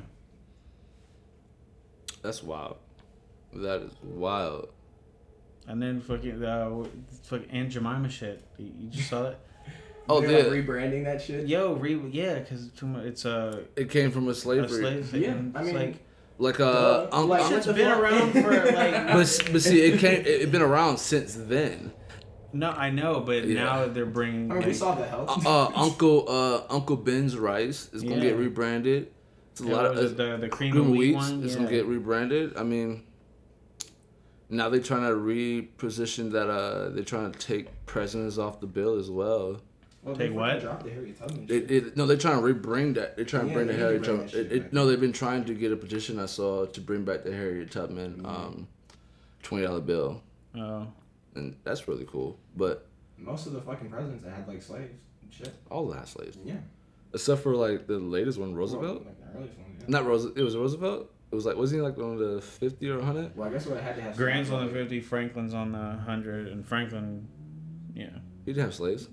[2.23, 2.77] that's wild
[3.55, 4.69] that is wild
[5.67, 6.85] And then fucking uh,
[7.25, 8.45] fucking Aunt Jemima shit.
[8.59, 9.41] You you just saw that?
[10.09, 11.47] Oh they're, yeah like rebranding that shit.
[11.47, 15.23] Yo, re yeah, because it's a, it came from a a slavery slave thing.
[15.23, 15.97] Yeah, I mean, like
[16.39, 17.09] like uh Duh.
[17.13, 18.01] un- Like, un- what it's the been fuck?
[18.01, 19.07] around for like.
[19.09, 21.93] but, but see it came it, it been around since then
[22.55, 23.65] no, I know, but Yeah.
[23.65, 24.51] now they're bringing.
[24.51, 25.45] I mean, we saw the health.
[25.45, 29.11] uh, uh, Uncle uh, Uncle Ben's rice is gonna get rebranded.
[29.51, 31.43] It's a yeah, lot of uh, the the cream, cream of of wheat wheat one.
[31.43, 31.59] is yeah.
[31.59, 32.57] gonna get rebranded.
[32.57, 33.03] I mean,
[34.49, 36.49] now they're trying to reposition that.
[36.49, 39.61] Uh, they're trying to take presidents off the bill as well.
[40.05, 40.47] Well, Take they what?
[40.51, 41.71] fucking Dropped the Harriet Tubman It, shit.
[41.71, 43.17] it, no, they're trying to rebring that.
[43.17, 44.47] They're trying to bring the they need to Harriet bring Tubman.
[44.47, 47.25] It, it, no, they've been trying to get a petition I saw to bring back
[47.25, 48.27] the Harriet Tubman Mhm.
[48.27, 48.69] um,
[49.43, 50.23] twenty dollar bill,
[50.55, 50.87] Oh,
[51.35, 52.39] and that's really cool.
[52.57, 52.87] But
[53.19, 54.93] Most of the fucking presidents that had like slaves.
[55.23, 55.55] and Shit.
[55.71, 56.57] all the last slaves, Yeah.
[57.15, 59.07] except for like the latest one, Roosevelt.
[59.07, 59.67] Like the earliest one.
[59.81, 59.85] Yeah.
[59.89, 60.37] Not Roosevelt.
[60.39, 61.11] It was Roosevelt.
[61.33, 63.35] It was like wasn't he like on the fifty or hundred?
[63.35, 64.17] Well, I guess what I had to have.
[64.19, 67.27] Grant's on the fifty, Franklin's on the hundred, and Franklin,
[67.95, 68.11] yeah.
[68.45, 69.09] He didn't have slaves.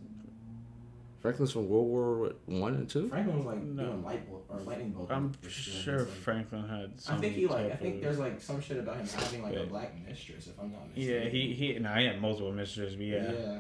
[1.22, 3.08] Franklin's from World War what, One and Two.
[3.08, 3.86] Franklin was like No.
[3.86, 5.12] doing light bolt or lightning bolt.
[5.12, 7.00] I'm sure like- Franklin had.
[7.00, 7.72] Some I think he like.
[7.72, 10.60] I think of- there's like some shit about him having like a black mistress, if
[10.60, 11.10] I'm not mistaken.
[11.14, 11.40] Yeah, mistaken.
[11.40, 11.80] he he.
[11.80, 13.32] No, he had multiple mistresses, but yeah.
[13.32, 13.60] Yeah.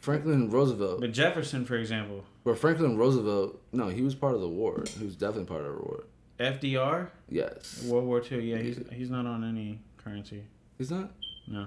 [0.00, 1.00] Franklin Roosevelt.
[1.00, 4.84] But Jefferson, for example, But Franklin Roosevelt, no, he was part of the war.
[4.98, 6.04] He was definitely part of the war.
[6.38, 7.82] FDR, Yes.
[7.86, 8.40] World War Two.
[8.40, 10.44] Yeah, he's he's not on any currency.
[10.78, 11.10] He's not.
[11.48, 11.66] No.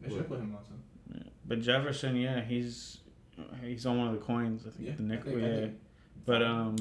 [0.00, 0.78] They should put him on some.
[1.12, 1.22] Yeah.
[1.44, 2.98] But Jefferson, yeah, he's
[3.62, 4.62] he's on one of the coins.
[4.66, 4.94] I think Yeah.
[4.96, 5.32] the nickel.
[5.32, 5.66] think- yeah.
[6.26, 6.76] But um,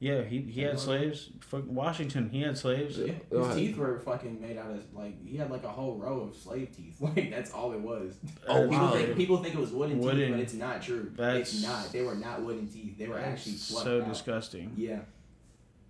[0.00, 0.78] yeah, he he had Yeah.
[0.78, 1.30] slaves.
[1.40, 2.98] Fuck Washington, he had slaves.
[2.98, 6.20] Yeah, his teeth were fucking made out of like he had like a whole row
[6.20, 7.00] of slave teeth.
[7.00, 8.14] Like that's all it was.
[8.46, 8.92] Oh, That's- People wow.
[8.92, 10.20] think people think it was wooden, Wooden.
[10.20, 11.10] teeth, but it's not true.
[11.16, 11.92] That's- it's not.
[11.92, 12.96] They were not wooden teeth.
[12.98, 14.08] They were actually so out.
[14.08, 14.72] disgusting.
[14.76, 15.00] Yeah,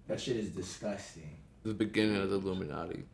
[0.06, 1.36] that shit is disgusting.
[1.64, 3.04] The beginning of the Illuminati.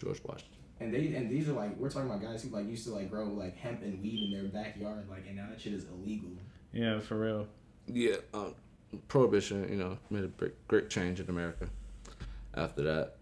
[0.00, 0.51] George Washington.
[0.82, 3.10] And they and these are like we're talking about guys who like used to like
[3.10, 6.30] grow like hemp and weed in their backyard, like and now that shit is illegal.
[6.72, 7.46] Yeah, for real.
[7.86, 8.16] Yeah.
[8.34, 8.54] Um,
[9.08, 11.68] prohibition, you know, made a great, great change in America.
[12.54, 13.14] After that,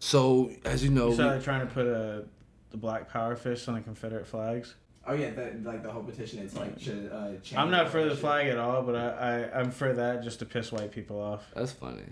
[0.00, 2.24] so as you know, You we, trying to put a
[2.70, 4.74] the black power fist on the Confederate flags.
[5.06, 6.40] Oh yeah, that like the whole petition.
[6.40, 7.54] It's like should uh, change.
[7.54, 10.44] I'm not for the flag at all, but I, I I'm for that just to
[10.44, 11.44] piss white people off.
[11.54, 12.02] that's funny.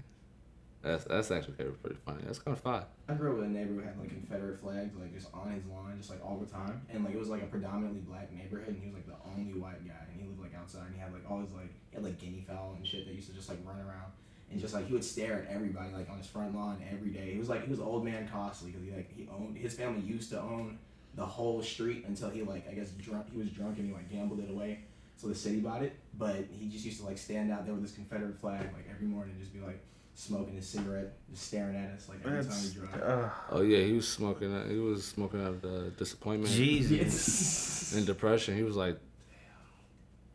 [0.85, 2.23] That's that's actually pretty funny.
[2.27, 2.85] That's kind of fun.
[3.09, 5.64] I grew up with a neighbor who had like Confederate flags like just on his
[5.64, 8.68] lawn, just like all the time, and like it was like a predominantly black neighborhood,
[8.68, 11.01] and he was like the only white guy, and he lived like outside, and he
[11.01, 13.35] had like all his like he had like guinea fowl and shit that used to
[13.35, 14.12] just like run around,
[14.51, 17.33] and just like he would stare at everybody like on his front lawn every day.
[17.33, 20.03] He was like he was old man costly because he like he owned his family
[20.03, 20.79] used to own
[21.14, 24.11] the whole street until he like I guess drunk he was drunk and he like
[24.11, 24.81] gambled it away.
[25.16, 27.85] So the city bought it, but he just used to like stand out there with
[27.85, 29.81] his Confederate flag like every morning, and just be like
[30.14, 33.03] smoking his cigarette, just staring at us like every time That's we drive.
[33.03, 34.68] uh, Oh yeah, he was smoking.
[34.70, 37.94] He was smoking out of the disappointment Jesus.
[37.96, 38.57] and depression.
[38.57, 38.96] He was like,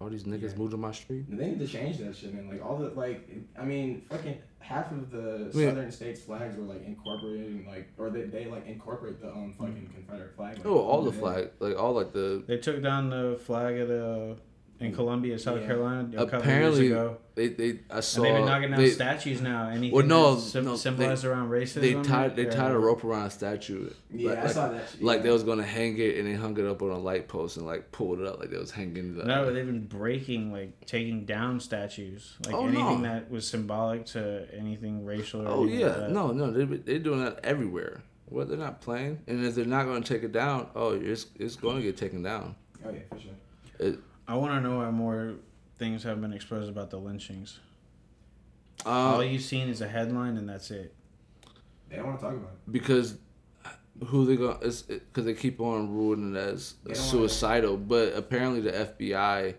[0.01, 0.57] all these niggas Yeah.
[0.57, 1.25] moved to my street.
[1.29, 2.49] They need to change that shit, man.
[2.49, 5.69] Like all the like, I mean, fucking half of the Yeah.
[5.69, 9.89] southern states' flags were like incorporating, like, or they, they like incorporate the um fucking
[9.93, 10.57] Confederate flag.
[10.57, 13.77] Like, Oh, all the into flag, like all like the They took down the flag
[13.77, 14.37] of the
[14.79, 14.95] in mm.
[14.95, 15.67] Columbia, South Yeah.
[15.67, 17.17] Carolina, a couple Apparently, years ago.
[17.35, 19.69] they they I saw and they've been knocking down they, statues now.
[19.69, 21.81] Anything Well, no, that's sym- no, symbolized around racism.
[21.81, 23.89] they tied they tied a rope around a statue.
[24.09, 24.89] Yeah, like, I saw that.
[24.89, 25.03] Shit.
[25.03, 25.23] like yeah.
[25.23, 27.65] they was gonna hang it and they hung it up on a light post and
[27.65, 29.25] like pulled it up like they was hanging the.
[29.25, 33.09] No, they've been breaking, like taking down statues, like Oh, anything no.
[33.09, 35.41] that was symbolic to anything racial.
[35.41, 38.01] Or oh anything yeah, like no, no, they they're doing that everywhere.
[38.27, 41.55] What they're not playing, and if they're not gonna take it down, oh, it's it's
[41.55, 42.55] going to get taken down.
[42.85, 43.31] Oh yeah, for sure.
[43.79, 45.33] It, I want to know why more
[45.79, 47.57] things have been exposed about the lynchings.
[48.85, 50.93] Um, All you've seen is a headline, and that's it.
[51.89, 52.71] They don't want to talk about it.
[52.71, 53.17] because
[54.05, 57.77] who they going it's because they keep on ruling it as They don't wanna- suicidal,
[57.77, 59.55] but apparently the FBI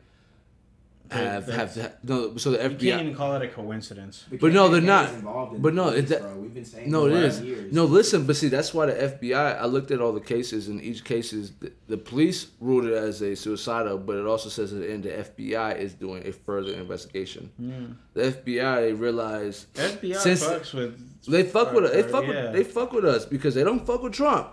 [1.10, 2.36] have That- have to, no.
[2.36, 4.24] So the FBI You can't even call it a coincidence.
[4.40, 5.12] But no, they're not.
[5.12, 6.36] involved in But no, police, it- that- bro.
[6.36, 7.48] We've been saying No, this it for is.
[7.48, 7.72] Years.
[7.72, 9.52] No, listen, but see, that's why the FBI.
[9.60, 12.92] I looked at all the cases, and each case is the, the police ruled it
[12.92, 16.32] as a suicidal, but it also says at the end the FBI is doing a
[16.32, 17.50] further investigation.
[17.56, 17.84] Hmm.
[18.14, 20.98] The FBI realized FBI Since- fucks with.
[21.26, 21.92] they fuck with us.
[21.92, 22.28] They or- fuck yeah.
[22.28, 24.48] with they fuck with us because they don't fuck with Trump.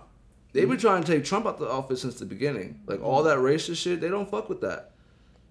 [0.54, 0.82] They've been hmm.
[0.82, 2.82] trying to take Trump out the office since the beginning.
[2.88, 3.28] Like all hmm.
[3.28, 4.92] that racist shit, they don't fuck with that.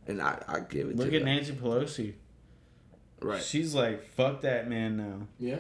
[0.07, 0.97] And I, I give it to.
[0.99, 1.35] Look to at them.
[1.35, 2.15] Nancy Pelosi.
[3.21, 3.43] Right.
[3.43, 5.27] She's like, fuck that man now.
[5.39, 5.59] Yeah.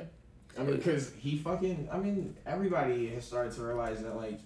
[0.58, 1.88] I mean, because he fucking.
[1.92, 4.40] I mean, everybody has started to realize that like,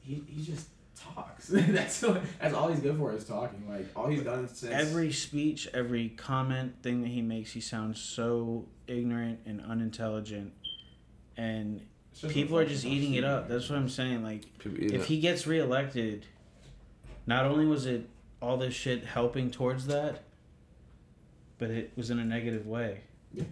[0.00, 1.48] he he just talks.
[1.48, 3.68] that's all, that's all he's good for is talking.
[3.68, 8.00] Like all he's done since Every speech, every comment, thing that he makes, he sounds
[8.00, 10.52] so ignorant and unintelligent.
[11.36, 13.48] And just people are just eating it up.
[13.48, 14.22] That's what I'm saying.
[14.22, 16.26] Like, if he gets reelected,
[17.26, 18.08] not only was it
[18.44, 20.22] all this shit helping towards that,
[21.58, 23.00] but it was in a negative way.
[23.32, 23.44] Yeah.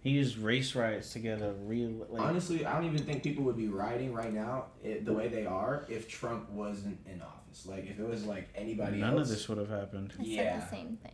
[0.00, 2.22] He used race riots to get a real like.
[2.22, 5.44] Honestly, I don't even think people would be rioting right now it, the way they
[5.44, 7.66] are if Trump wasn't in office.
[7.66, 9.00] Like if it was like anybody else.
[9.00, 9.28] none else.
[9.30, 10.14] of this would have happened.
[10.18, 10.60] I said Yeah.
[10.60, 11.12] the same thing.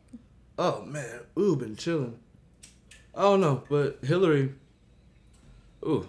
[0.56, 2.18] Oh man, ooh, been chilling.
[3.14, 4.54] I don't know, but Hillary,
[5.84, 6.08] ooh,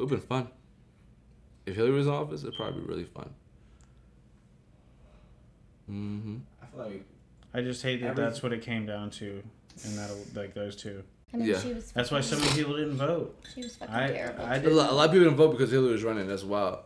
[0.00, 0.48] ooh, been fun.
[1.66, 3.30] If Hillary was in office, it'd probably be really fun.
[5.90, 6.36] Mm-hmm.
[6.62, 7.04] I feel like
[7.52, 9.42] I just hate that Every- that's what it came down to,
[9.84, 11.02] and that like those two.
[11.32, 11.60] I mean, Yeah.
[11.60, 11.90] she was.
[11.92, 13.36] That's why so many people didn't vote.
[13.54, 14.44] She was fucking I terrible.
[14.44, 14.76] I A didn't.
[14.76, 16.26] lot, a lot of people didn't vote because Hillary was running.
[16.28, 16.80] That's wild.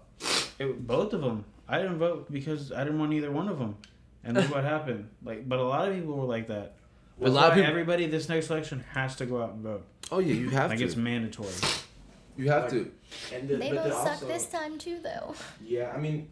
[0.58, 1.44] It, both of them.
[1.68, 3.76] I didn't vote because I didn't want either one of them,
[4.24, 5.08] and look what happened.
[5.22, 6.74] Like, but a lot of people were like that.
[7.20, 9.84] A That's lot of people- Everybody this next election has to go out and vote.
[10.10, 10.84] Oh yeah, you have Like to.
[10.84, 11.52] Like it's mandatory.
[12.38, 12.92] You have Like- to.
[13.34, 15.34] and the, they but both suck also, this time too, though.
[15.62, 16.28] Yeah, I mean,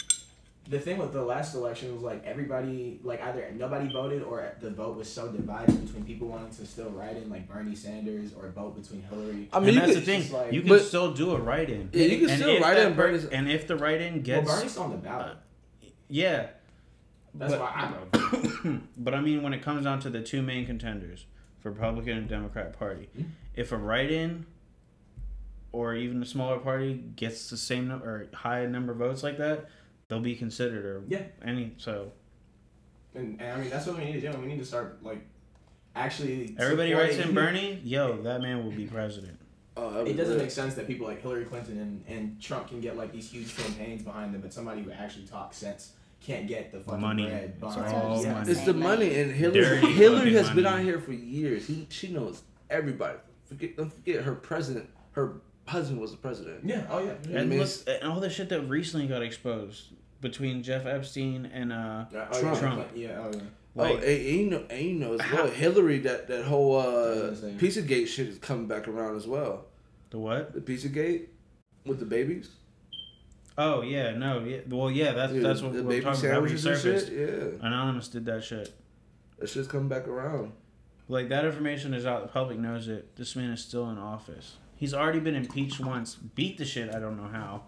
[0.68, 4.70] the thing with the last election was like everybody, like either nobody voted or the
[4.70, 8.48] vote was so divided between people wanting to still write in like Bernie Sanders or
[8.50, 9.48] vote between Hillary.
[9.52, 10.33] I mean, and you that's could, the thing.
[10.33, 11.90] like- you can But- still do a write-in.
[11.92, 14.22] Yeah, you can And still if write in per- Bernie's- And if the write-in well,
[14.22, 15.37] gets, Bernie's on the ballot.
[16.09, 16.48] yeah,
[17.35, 18.81] That's but- why I voted.
[18.96, 21.26] but I mean, when it comes down to the two main contenders
[21.61, 23.26] for Republican and Democrat Party, Mhm.
[23.55, 24.46] if a write-in
[25.72, 29.37] or even a smaller party gets the same number or high number of votes like
[29.38, 29.68] that,
[30.09, 31.23] they'll be considered or Yeah.
[31.45, 31.75] any.
[31.79, 32.12] So
[33.14, 34.38] And, and I mean, that's what we need to do.
[34.38, 35.21] We need to start like
[35.95, 36.55] actually.
[36.59, 39.38] everybody writes in Bernie, yo, that man will be president.
[39.79, 40.45] Oh, that was It doesn't great.
[40.45, 43.57] make sense that people like Hillary Clinton and, and Trump can get like these huge
[43.57, 45.92] campaigns behind them, but somebody who actually talks sense
[46.23, 47.27] can't get the fucking Money.
[47.27, 48.33] bread It's all them.
[48.33, 48.51] money.
[48.51, 49.61] It's the money, and Hillary.
[49.61, 50.77] Dirty Hillary fucking has been money.
[50.79, 51.66] out here for years.
[51.66, 53.19] He, she knows everybody.
[53.45, 54.88] Forget, don't forget her president.
[55.12, 55.35] Her
[55.66, 56.61] husband was the president.
[56.64, 56.87] Yeah.
[56.90, 57.14] Oh yeah.
[57.29, 57.38] yeah.
[57.40, 61.72] And mean, look, and all the shit that recently got exposed between Jeff Epstein and
[61.72, 62.55] uh, Yeah, oh, Trump.
[62.55, 62.88] Yeah, Trump.
[62.94, 63.18] yeah.
[63.20, 63.40] Oh yeah.
[63.74, 65.98] like oh, and, and you know, and you know as well, Hillary.
[66.00, 66.87] That that whole I uh,
[67.31, 67.66] was gonna say.
[67.66, 69.66] Pizzagate shit is coming back around as well.
[70.11, 70.52] the what?
[70.55, 71.26] The Pizzagate
[71.85, 72.50] with the babies.
[73.59, 74.59] Oh yeah, no, yeah.
[74.68, 76.42] Well, yeah, that's Yeah, that's what the we're baby talking about.
[76.44, 77.09] and Resurfaced.
[77.09, 77.12] shit.
[77.61, 78.74] Yeah, Anonymous did that shit.
[79.38, 80.52] that shit's coming back around.
[81.09, 82.22] Like that information is out.
[82.22, 83.16] The public knows it.
[83.16, 84.57] This man is still in office.
[84.76, 86.14] He's already been impeached once.
[86.14, 86.94] Beat the shit.
[86.94, 87.62] I don't know how.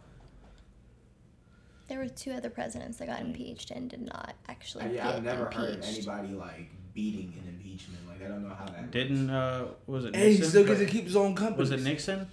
[1.88, 5.08] There were two other presidents that got impeached and did not actually I, get yeah,
[5.10, 8.06] I've never heard of anybody like beating an impeachment.
[8.06, 8.90] Like I don't know how that.
[8.90, 10.48] Didn't uh was it And he Nixon?
[10.50, 11.60] still gets to keep his own company.
[11.60, 12.28] was it Nixon?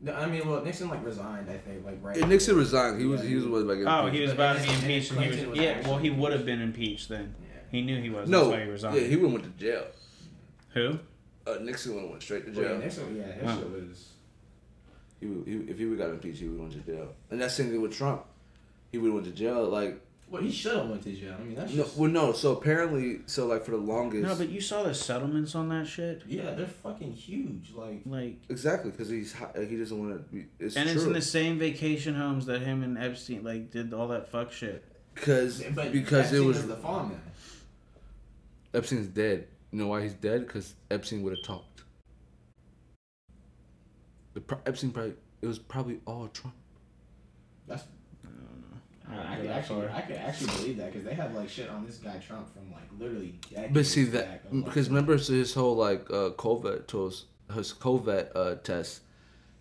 [0.00, 1.50] No, I mean, well, Nixon like resigned.
[1.50, 2.16] I think like right.
[2.16, 2.98] Yeah, Nixon resigned.
[2.98, 4.72] He was Yeah, he was was about to get Oh, he was about to be
[4.74, 5.86] impeached, and he was, was yeah.
[5.88, 7.34] Well, he would have been impeached then.
[7.42, 7.60] Yeah.
[7.70, 8.28] He knew he was.
[8.30, 8.96] No, That's why he resigned.
[8.96, 9.86] yeah, he would have went to jail.
[10.72, 10.98] Who?
[11.46, 12.78] Uh, Nixon would have went straight to Well, yeah, jail.
[12.80, 13.56] Nixon, yeah, his Huh.
[13.58, 14.08] shit was.
[15.20, 17.08] He, would- he, if he would got impeached, he would have went to jail.
[17.30, 18.24] And that's the same thing with Trump.
[18.92, 19.68] He would have went to jail.
[19.68, 21.36] Like Well, he should have went to jail.
[21.38, 21.96] I mean, that's no, just.
[21.96, 22.32] well, no.
[22.32, 25.86] So apparently, so like for the longest, No, but you saw the settlements on that
[25.86, 26.22] shit.
[26.26, 27.72] Yeah, they're fucking huge.
[27.74, 28.00] Like.
[28.04, 30.46] Like, exactly because he's hi- he doesn't want to be.
[30.58, 30.96] It's and true.
[30.98, 34.52] it's in the same vacation homes that him and Epstein like did all that fuck
[34.52, 34.84] shit.
[35.14, 37.20] because But because it was the farm man.
[38.74, 39.46] Epstein's dead.
[39.70, 40.46] You know why he's dead?
[40.46, 41.82] Because Epstein would have talked.
[44.34, 46.54] The pro- Epstein probably it was probably all Trump.
[47.66, 47.84] That's.
[48.24, 49.22] I don't know.
[49.22, 49.88] I, I could actually.
[49.88, 52.72] I could actually believe that because they have like shit on this guy Trump from
[52.72, 53.74] like literally decades.
[53.74, 57.72] But see that of, like, because remember so his whole like uh, COVID test, his
[57.72, 59.02] COVID uh, test,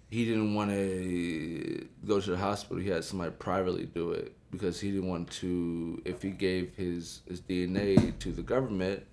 [0.09, 2.77] he didn't want to go to the hospital.
[2.77, 6.01] He had somebody privately do it because he didn't want to.
[6.05, 9.03] If he gave his his DNA to the government,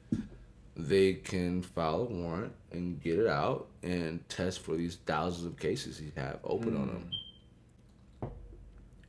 [0.77, 5.59] they can file a warrant and get it out and test for these thousands of
[5.59, 7.11] cases he have open on him.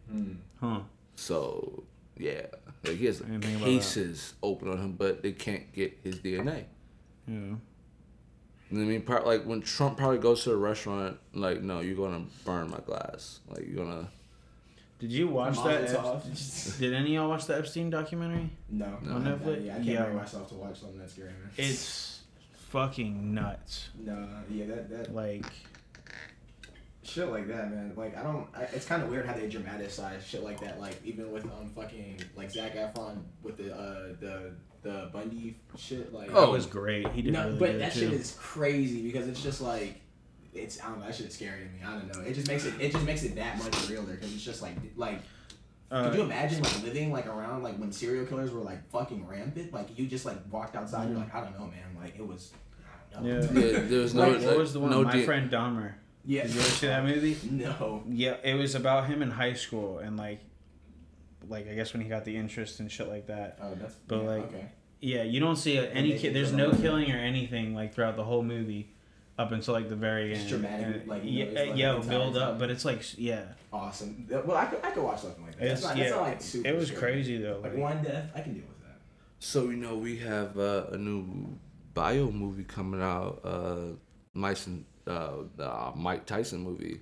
[0.10, 0.34] Hmm.
[0.60, 0.80] Huh.
[1.15, 1.84] So
[2.17, 2.45] yeah,
[2.84, 5.97] like he has I didn't think about cases open on him, but they can't get
[6.04, 6.65] his DNA.
[7.28, 7.56] Yeah.
[8.73, 11.80] You know I mean, Pro- like when Trump probably goes to a restaurant, like, no,
[11.80, 13.39] you're gonna burn my glass.
[13.47, 14.08] Like you're gonna.
[15.03, 15.81] Did you watch that?
[15.81, 18.49] Mazel Ep- Did any of y'all watch the Epstein documentary?
[18.69, 19.15] No, No.
[19.15, 19.65] On I- Netflix?
[19.65, 20.03] Yeah, I can't Yeah.
[20.05, 21.49] bring myself to watch something that's scary, man.
[21.57, 22.21] It's
[22.69, 23.89] fucking nuts.
[23.99, 25.45] no, yeah, that that Like,
[27.03, 27.91] shit like that, man.
[27.97, 28.47] Like I don't.
[28.55, 30.79] I, it's kind of weird how they dramatize shit like that.
[30.79, 34.51] Like even with um fucking like Zac Efron with the uh the
[34.83, 36.13] the Bundy shit.
[36.13, 37.07] Like oh, it was great.
[37.09, 37.99] He did no, really but good that too.
[37.99, 39.99] shit is crazy because it's just like.
[40.55, 41.79] It's I don't know that shit is scary to me.
[41.85, 42.21] I don't know.
[42.21, 44.75] It just makes it it just makes it that much realer because it's just like
[44.95, 45.19] like
[45.91, 49.27] Uh, Could you imagine like living like around like when serial killers were like fucking
[49.27, 49.71] rampant?
[49.73, 51.95] Like you just like walked outside, you're like, I don't know, man.
[52.01, 52.51] Like it was,
[53.11, 53.61] I don't know.
[53.61, 53.71] Yeah.
[53.71, 54.29] Yeah, there's no.
[54.29, 54.89] Like, what was the one?
[54.91, 55.93] No My D- friend Dahmer.
[56.25, 56.43] Yeah.
[56.43, 57.37] Did you ever see that movie?
[57.51, 58.03] No.
[58.09, 60.39] Yeah, it was about him in high school and like,
[61.47, 63.59] like I guess when he got the interest and shit like that.
[63.61, 63.95] Oh, that's.
[64.07, 64.65] But, yeah, like, okay.
[65.01, 66.33] Yeah, you don't see any kid.
[66.33, 68.92] There's no killing or anything like throughout the whole movie,
[69.37, 70.49] up until like the very It's end.
[70.49, 72.57] dramatic, And- like, you yeah, know, it's, like, yeah, build up, time.
[72.59, 74.27] but it's like yeah, Awesome.
[74.29, 75.65] Well, I could I could watch something like that.
[75.71, 76.67] it's That's not, yeah, that's not like super.
[76.69, 77.01] it was scary.
[77.01, 77.59] crazy though.
[77.63, 78.97] Like Like, one death, I can deal with that.
[79.39, 81.57] So you know we have uh, a new
[81.93, 83.41] bio movie coming out.
[83.43, 83.95] Uh,
[84.35, 84.57] Mike,
[85.07, 87.01] uh, the uh, Mike Tyson movie,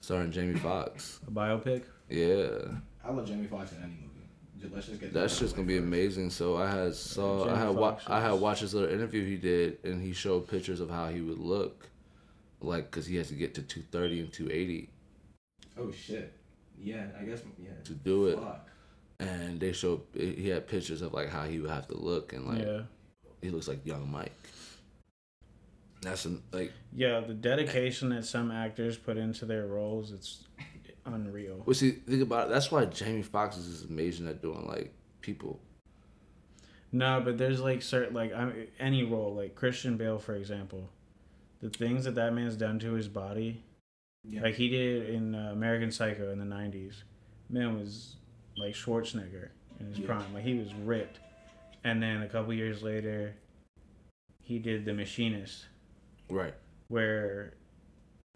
[0.00, 1.20] starring Jamie Foxx.
[1.26, 1.82] a biopic.
[2.08, 2.58] Yeah,
[3.04, 4.09] I love Jamie Foxx in any movie.
[4.60, 5.86] Just, let's just get that's just gonna be first.
[5.86, 6.30] amazing.
[6.30, 9.36] So I had saw Jamie I had wa- I had watched this little interview he
[9.36, 11.88] did, and he showed pictures of how he would look,
[12.60, 14.90] like because he has to get to two thirty and two eighty.
[15.78, 16.32] Oh shit.
[16.78, 17.42] Yeah, I guess.
[17.58, 17.70] Yeah.
[17.84, 18.68] to do it, Fuck.
[19.18, 22.46] and they showed he had pictures of like how he would have to look, and
[22.46, 22.80] like yeah,
[23.42, 24.32] he looks like young Mike.
[26.02, 27.20] That's an, like yeah.
[27.20, 30.44] The dedication that some actors put into their roles, it's
[31.06, 31.62] unreal.
[31.66, 32.50] Well, see, think about it.
[32.50, 35.60] That's why Jamie Foxx is amazing at doing like people.
[36.92, 40.88] No, but there's like certain like I any role like Christian Bale for example,
[41.60, 43.62] the things that that man's done to his body,
[44.24, 44.42] Yeah.
[44.42, 47.02] like he did in uh, American Psycho in the '90s.
[47.48, 48.16] Man was
[48.56, 50.06] like Schwarzenegger in his Yeah.
[50.06, 50.34] prime.
[50.34, 51.20] Like he was ripped,
[51.84, 53.34] and then a couple years later,
[54.42, 55.66] he did The Machinist,
[56.28, 56.54] Right.
[56.88, 57.54] where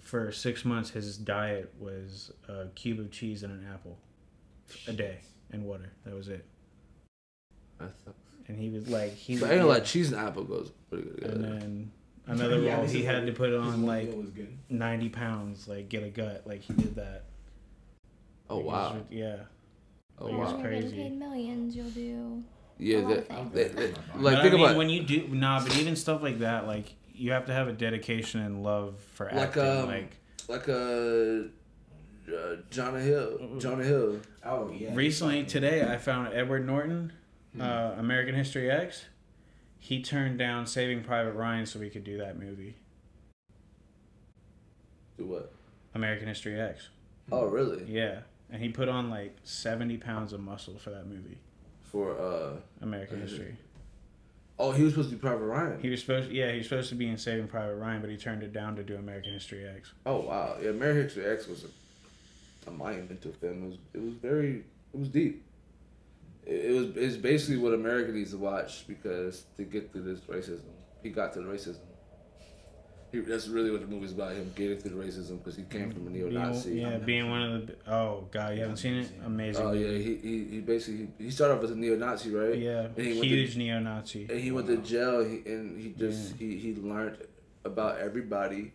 [0.04, 3.98] for six months his diet was a cube of cheese and an apple
[4.86, 5.18] a day
[5.50, 5.90] and water.
[6.04, 6.44] That was it.
[8.46, 9.38] And he was like he.
[9.38, 11.92] But I ain't gonna lie, cheese and apple goes pretty good and then
[12.26, 14.56] another Yeah, role he had like- to put on like was good.
[14.70, 17.24] 90 pounds like get a gut like he did that
[18.50, 18.92] oh Like, wow.
[18.94, 19.36] was- yeah
[20.18, 20.58] Oh it was wow.
[20.58, 20.96] Oh, when you're crazy.
[20.96, 22.42] paid millions, you'll do.
[22.78, 25.62] Yeah, a that, that, that- like but think I mean, about when you do nah
[25.62, 29.26] but even stuff like that like you have to have a dedication and love for
[29.26, 30.16] Like, acting um, like
[30.48, 33.56] like uh, uh Jonah Hill.
[33.58, 34.20] Jonah Hill.
[34.44, 34.90] Oh yeah.
[34.94, 37.12] recently today i found edward norton
[37.54, 37.60] Hmm.
[37.60, 39.04] uh, american history x
[39.78, 42.74] he turned down saving private ryan so we could do that movie
[45.16, 45.52] Do what?
[45.94, 46.88] american history x
[47.30, 47.84] Oh really?
[47.86, 51.38] yeah and he put on like 70 pounds of muscle for that movie
[51.82, 53.56] For uh american history
[54.58, 55.80] oh, he was supposed to be Private Ryan.
[55.80, 58.16] He was supposed, yeah, he was supposed to be in Saving Private Ryan, but he
[58.16, 59.92] turned it down to do American History X.
[60.06, 60.70] Oh wow, yeah.
[60.70, 63.64] American History X was a, a monumental film.
[63.64, 65.44] It was it was very it was deep.
[66.46, 70.20] It, it was it's basically what America needs to watch because to get through this
[70.20, 70.60] racism,
[71.02, 71.78] he got to the racism.
[73.14, 74.32] He, that's really what the movie's about.
[74.32, 76.74] Him getting through the racism because he came from a neo-Nazi.
[76.74, 77.76] Being, yeah, being one of the.
[77.86, 79.10] Oh god, you haven't seen it?
[79.24, 79.64] Amazing.
[79.64, 82.58] Oh yeah, he, he, he basically he started off as a neo-Nazi, right?
[82.58, 84.26] yeah, And he went to- huge neo-Nazi.
[84.28, 87.18] And he went to jail and he, and he just he, he learned
[87.64, 88.72] about everybody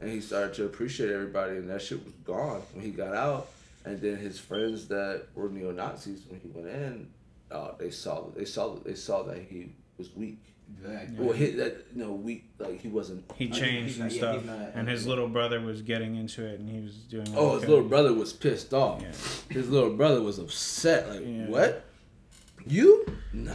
[0.00, 3.48] and he started to appreciate everybody and that shit was gone when he got out.
[3.84, 7.08] And then his friends that were neo Nazis when he went in,
[7.50, 10.49] uh, they saw they saw they saw that he was weak.
[10.82, 13.30] That- Well, he, that you know weak like he wasn't.
[13.36, 16.16] He he's changed not- and yeah, stuff, he's not- and his little brother was getting
[16.16, 17.26] into it, and he was doing.
[17.36, 19.02] Oh, his little brother was pissed off.
[19.02, 19.12] Yeah.
[19.54, 21.08] His little brother was upset.
[21.08, 21.48] Like Yeah.
[21.48, 21.84] what?
[22.66, 23.06] You?
[23.32, 23.54] No.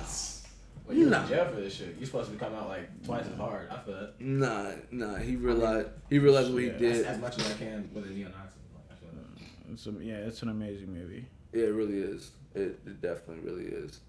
[0.87, 1.23] Well, you Nah.
[1.23, 1.95] in jail for this shit.
[1.97, 3.69] You're supposed to be coming out like twice as hard.
[3.71, 4.21] I feel that.
[4.21, 5.15] Nah, nah.
[5.15, 6.73] He realized he realized what he Yeah.
[6.73, 7.05] As, did.
[7.05, 8.59] as much as I can with a neo-Nazi.
[8.75, 9.67] Like, I feel that.
[9.67, 11.25] Mm, it's a, yeah, it's an amazing movie.
[11.53, 12.31] Yeah, it really is.
[12.53, 13.99] It, it definitely really is.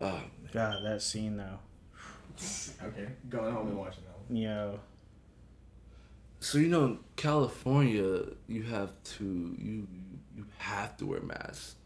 [0.00, 0.22] Oh, man.
[0.52, 1.58] God, that scene though.
[2.82, 4.36] Okay, going home and watching that one.
[4.36, 4.70] Yeah.
[6.40, 9.24] So you know, in California, you have to
[9.58, 9.86] you
[10.36, 11.76] you have to wear masks.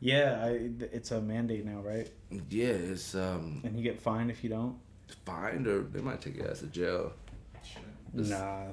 [0.00, 2.08] Yeah, I, it's a mandate now, right?
[2.48, 4.76] Yeah, it's um And you get fined if you don't.
[5.24, 7.12] fined or they might take you ass to jail.
[8.14, 8.66] It's- Nah,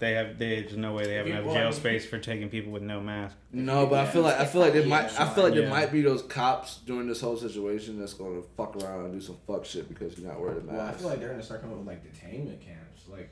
[0.00, 0.38] they have.
[0.38, 3.00] They, there's no way they have enough well, jail space for taking people with no
[3.00, 3.36] mask.
[3.52, 5.62] No, but I feel like I feel like there yeah, might I feel like there
[5.64, 5.70] yeah.
[5.70, 9.36] might be those cops during this whole situation that's gonna fuck around and do some
[9.46, 10.72] fuck shit because you're not wearing a mask.
[10.76, 13.02] Well, I feel like they're gonna start coming up with like detainment camps.
[13.08, 13.30] Like,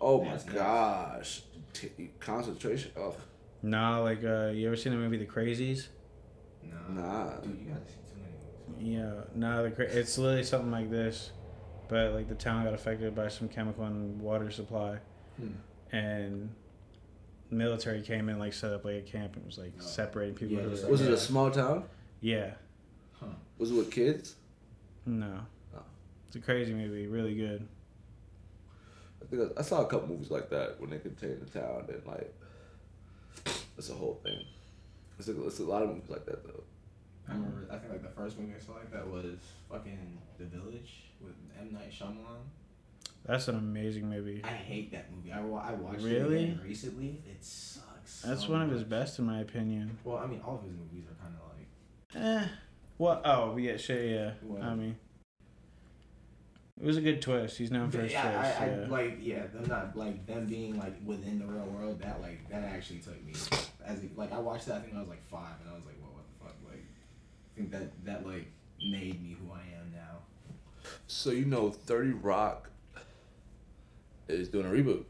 [0.00, 1.42] oh my That's gosh,
[1.72, 2.90] T- concentration.
[2.96, 3.14] Oh
[3.62, 5.86] Nah, like uh, you ever seen the movie The Crazies?
[6.64, 7.36] nah, nah.
[7.40, 8.80] dude, you gotta see too many.
[8.80, 8.98] movies.
[8.98, 11.30] Yeah, nah, the cra- it's literally something like this,
[11.88, 14.98] but like the town got affected by some chemical and water supply,
[15.36, 15.48] Hmm.
[15.92, 16.50] And
[17.50, 19.82] military came in like set up like a camp and was like Oh.
[19.82, 20.56] separating people.
[20.56, 21.84] Yeah, who just were- Was it a small town?
[22.20, 22.54] yeah,
[23.12, 23.26] Huh.
[23.58, 24.36] Was it with kids?
[25.06, 25.40] no,
[25.76, 25.82] Oh.
[26.26, 27.66] it's a crazy movie, really good.
[29.20, 31.84] I think I, I saw a couple movies like that when they contained the town
[31.88, 32.34] and like
[33.78, 34.44] it's a whole thing.
[35.18, 36.64] It's a, it's a lot of movies like that though.
[37.28, 37.66] I remember.
[37.70, 39.38] I think like the first movie I saw like that was
[39.70, 42.42] fucking The Village with M Night Shyamalan.
[43.26, 44.40] That's an amazing movie.
[44.44, 45.32] I hate that movie.
[45.32, 46.36] I, wa- I watched Really?
[46.36, 47.22] it again recently.
[47.26, 48.22] It sucks.
[48.22, 49.96] That's so one of his best in my opinion.
[50.02, 52.44] Well, I mean, all of his movies are kind of like.
[52.44, 52.48] Eh.
[52.96, 53.22] What?
[53.24, 54.32] Oh, yeah, shit, yeah.
[54.42, 54.62] What?
[54.62, 54.96] I mean,
[56.80, 57.58] it was a good twist.
[57.58, 58.60] He's known for his yeah, twists.
[58.60, 58.86] I, I, yeah.
[58.88, 62.00] like yeah, them not like them being like within the real world.
[62.00, 63.34] That like that actually took me
[63.84, 64.78] as like I watched that.
[64.78, 66.56] I think when I was like five, and I was like, well, what the fuck?
[66.68, 68.46] Like, I think that that like
[68.80, 70.18] made me who I am now.
[71.06, 72.71] So you know, Thirty Rock
[74.28, 75.04] is doing a reboot.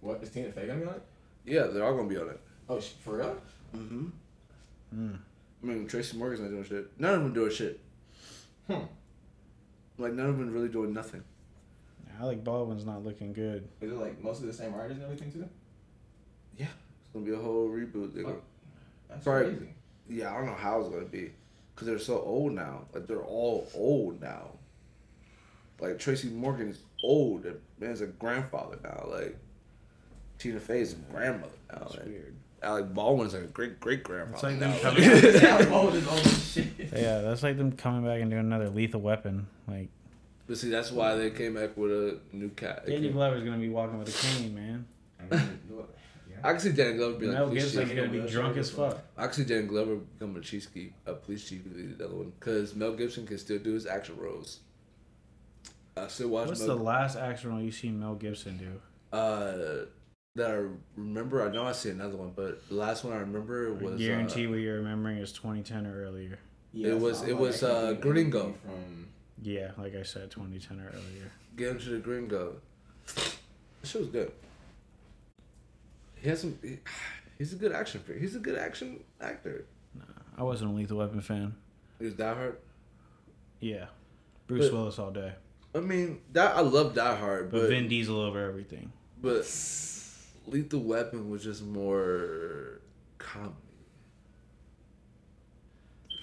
[0.00, 1.02] What is Tina Fey gonna be on it?
[1.44, 2.40] Yeah, they're all gonna be on it.
[2.68, 3.36] Oh, sh- for real?
[3.76, 4.06] Mm-hmm.
[4.94, 5.18] Mm.
[5.62, 6.90] I mean, Tracy Morgan's not doing shit.
[7.00, 7.80] None of them doing shit.
[8.68, 8.82] Hmm.
[9.98, 11.22] Like none of them really doing nothing.
[12.20, 13.66] Alec Baldwin's not looking good.
[13.80, 15.48] Is it like mostly the same writers and everything too?
[16.56, 16.66] Yeah,
[17.00, 18.14] it's gonna be a whole reboot.
[18.14, 18.36] They're gonna,
[19.08, 19.44] That's Sorry.
[19.46, 19.68] crazy.
[20.08, 21.32] yeah, I don't know how it's gonna be,
[21.76, 22.82] cause they're so old now.
[22.92, 24.50] Like they're all old now.
[25.80, 27.44] Like Tracy Morgan is old.
[27.46, 29.06] and man's a grandfather now.
[29.10, 29.36] Like
[30.38, 31.78] Tina Fey is a grandmother now.
[31.80, 32.34] That's Like, weird.
[32.60, 34.48] Alec Baldwin's like a great great It's grandfather.
[34.50, 34.72] like now.
[34.72, 35.40] them coming.
[35.68, 36.66] How old is shit?
[36.92, 39.46] yeah, that's like them coming back and doing another Lethal Weapon.
[39.68, 39.88] Like
[40.48, 42.84] But see, that's why they came back with a new cat.
[42.86, 44.86] Danny came- Glover's gonna be walking with a cane, man.
[45.20, 45.96] I mean, look,
[46.28, 46.36] yeah.
[46.42, 48.98] I can see Danny Glover be like Mel police Gibson's gonna be drunk as fuck.
[49.16, 52.14] I can see Danny Glover becoming a chief chief, a police chief, and the other
[52.16, 54.60] one, because Mel Gibson can still do his action roles.
[56.04, 56.76] I still watch What's Mel.
[56.76, 59.16] the last action role you seen Mel Gibson do?
[59.16, 59.86] uh,
[60.34, 61.42] that I remember.
[61.48, 64.46] I know I see another one, but the last one I remember I was guarantee
[64.46, 66.38] uh, what you're remembering is 2010 or earlier.
[66.72, 68.54] Yeah, It was- it was, like, I uh, Gringo.
[68.64, 69.08] From
[69.42, 71.32] Yeah, like I said, 2010 or earlier.
[71.56, 72.56] Get Him to the Gringo.
[73.06, 73.36] That
[73.84, 74.30] shit was good.
[76.16, 76.58] He has some.
[76.62, 76.78] He,
[77.38, 78.00] he's a good action.
[78.06, 79.64] fi- He's a good action actor.
[80.36, 81.54] I wasn't a Lethal Weapon fan.
[81.98, 82.58] He was Die Hard.
[83.60, 83.86] Yeah,
[84.46, 85.32] Bruce But- Willis all day,
[85.78, 88.92] I mean, that I love Die Hard, but but Vin Diesel over everything.
[89.20, 89.44] But
[90.46, 92.80] Lethal Weapon was just more
[93.18, 93.54] comedy.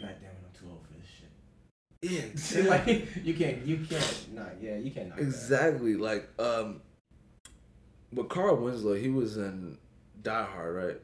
[0.01, 2.11] God damn it, I'm too old for this shit.
[2.11, 2.85] Yeah, See, like
[3.25, 5.09] you can't, you can't, not yeah, you can't.
[5.09, 5.23] knock that.
[5.23, 5.95] exactly.
[5.95, 6.81] Like, um,
[8.13, 9.77] but Carl Winslow, he was in
[10.21, 11.01] Die Hard, right?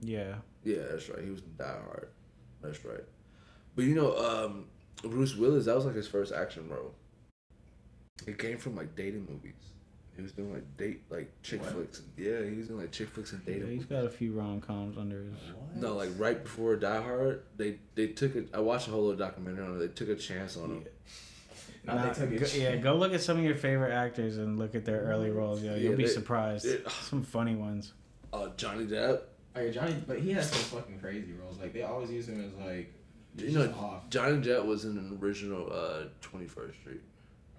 [0.00, 1.22] Yeah, Yeah, that's right.
[1.24, 2.08] He was in Die Hard.
[2.62, 3.04] That's right.
[3.76, 4.66] But you know, um,
[5.02, 6.94] Bruce Willis, that was like his first action role.
[8.26, 9.54] It came from like dating movies.
[10.16, 11.72] He was doing like date, like chick What?
[11.72, 12.02] flicks.
[12.16, 13.86] Yeah, he was doing like chick flicks and yeah dating he's movies.
[13.86, 15.32] got a few rom coms under his.
[15.54, 15.76] What?
[15.76, 18.44] No, like right before Die Hard, they they took a.
[18.52, 19.78] I watched a whole little documentary on it.
[19.78, 20.84] They took a chance on him.
[21.84, 22.40] Nah, Nah, they took it.
[22.40, 25.30] go, yeah, go look at some of your favorite actors and look at their early
[25.30, 25.62] roles.
[25.62, 26.66] Yeah, you'll Yeah, be they- surprised.
[26.66, 27.92] it- some funny ones.
[28.32, 29.20] Uh, Johnny Depp.
[29.56, 31.58] Oh, yeah, Johnny, but he has some fucking crazy roles.
[31.58, 32.92] Like they always use him as like,
[33.36, 34.10] You know, off.
[34.10, 37.00] Johnny Depp was in an original uh, Twenty First Street,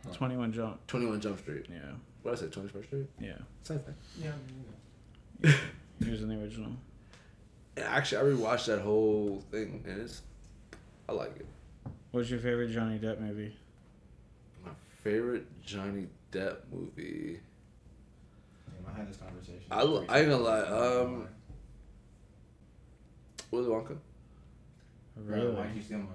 [0.05, 0.13] Huh.
[0.13, 0.85] Twenty One Jump.
[0.87, 1.65] Twenty One Jump Street.
[1.69, 1.79] Yeah,
[2.23, 2.51] What did I say?
[2.51, 3.07] Twenty First Street.
[3.19, 3.33] yeah.
[3.63, 3.95] Same thing.
[4.21, 5.51] Yeah.
[6.03, 6.71] He was in the original.
[7.75, 10.21] And actually, I rewatched that whole thing, and it's.
[11.07, 11.45] I like it.
[12.11, 13.55] What's your favorite Johnny Depp movie?
[14.65, 14.71] My
[15.03, 17.39] favorite Johnny Depp movie.
[18.85, 19.63] Damn, I had this conversation.
[19.71, 21.27] I l- I ain't gonna lie, um,
[23.51, 23.97] Willy Wonka.
[25.17, 25.51] Really?
[25.53, 26.07] Why you steal mine?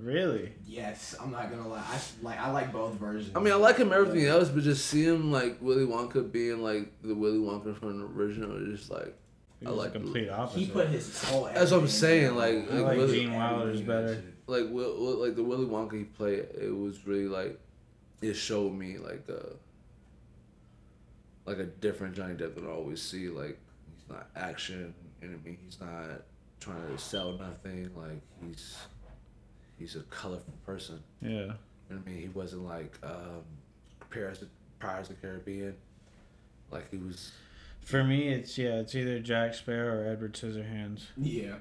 [0.00, 0.52] Really?
[0.66, 1.82] Yes, I'm not gonna lie.
[1.90, 3.34] I s- like I like both versions.
[3.34, 6.62] I mean, I like him everything else, but just see him like Willy Wonka being
[6.62, 9.14] like the Willy Wonka from the original, is just like
[9.60, 10.58] He I like the complete opposite.
[10.60, 11.44] He put his whole.
[11.52, 14.22] That's what I'm saying, like- I like like Willy- Gene Wilder's better.
[14.46, 16.46] like Will, Will, like the Willy Wonka he played.
[16.60, 17.58] It was really like
[18.22, 19.54] it showed me like uh
[21.46, 23.28] like a different Johnny Depp than I always see.
[23.28, 23.58] Like
[23.94, 25.58] he's not action, you know what I mean?
[25.64, 26.22] He's not
[26.60, 27.90] trying to sell nothing.
[27.96, 28.76] Like he's
[29.78, 31.00] he's a colorful person.
[31.22, 31.28] Yeah.
[31.30, 31.54] You know
[31.88, 32.20] what I mean?
[32.22, 33.42] He wasn't like um,
[34.10, 34.48] Pirates of,
[34.78, 35.74] Pirates of the Caribbean.
[36.70, 37.32] Like he was.
[37.82, 41.04] For me, it's yeah, it's either Jack Sparrow or Edward Scissorhands.
[41.16, 41.54] Yeah.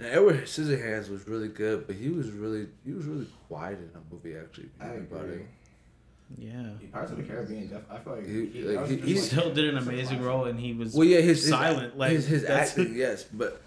[0.00, 3.90] Now Edward Scissorhands was really good, but he was really he was really quiet in
[3.92, 4.36] that movie.
[4.36, 5.36] Actually, if you I think about agree.
[5.40, 5.46] it.
[6.38, 6.62] Yeah.
[6.92, 9.20] Pirates of the Caribbean, def- I feel like He- he, like, he- just, he He
[9.20, 10.24] like- still did an amazing classic.
[10.24, 11.98] role, and he was Well, yeah, his his, silent.
[11.98, 13.60] like his, his acting, yes, but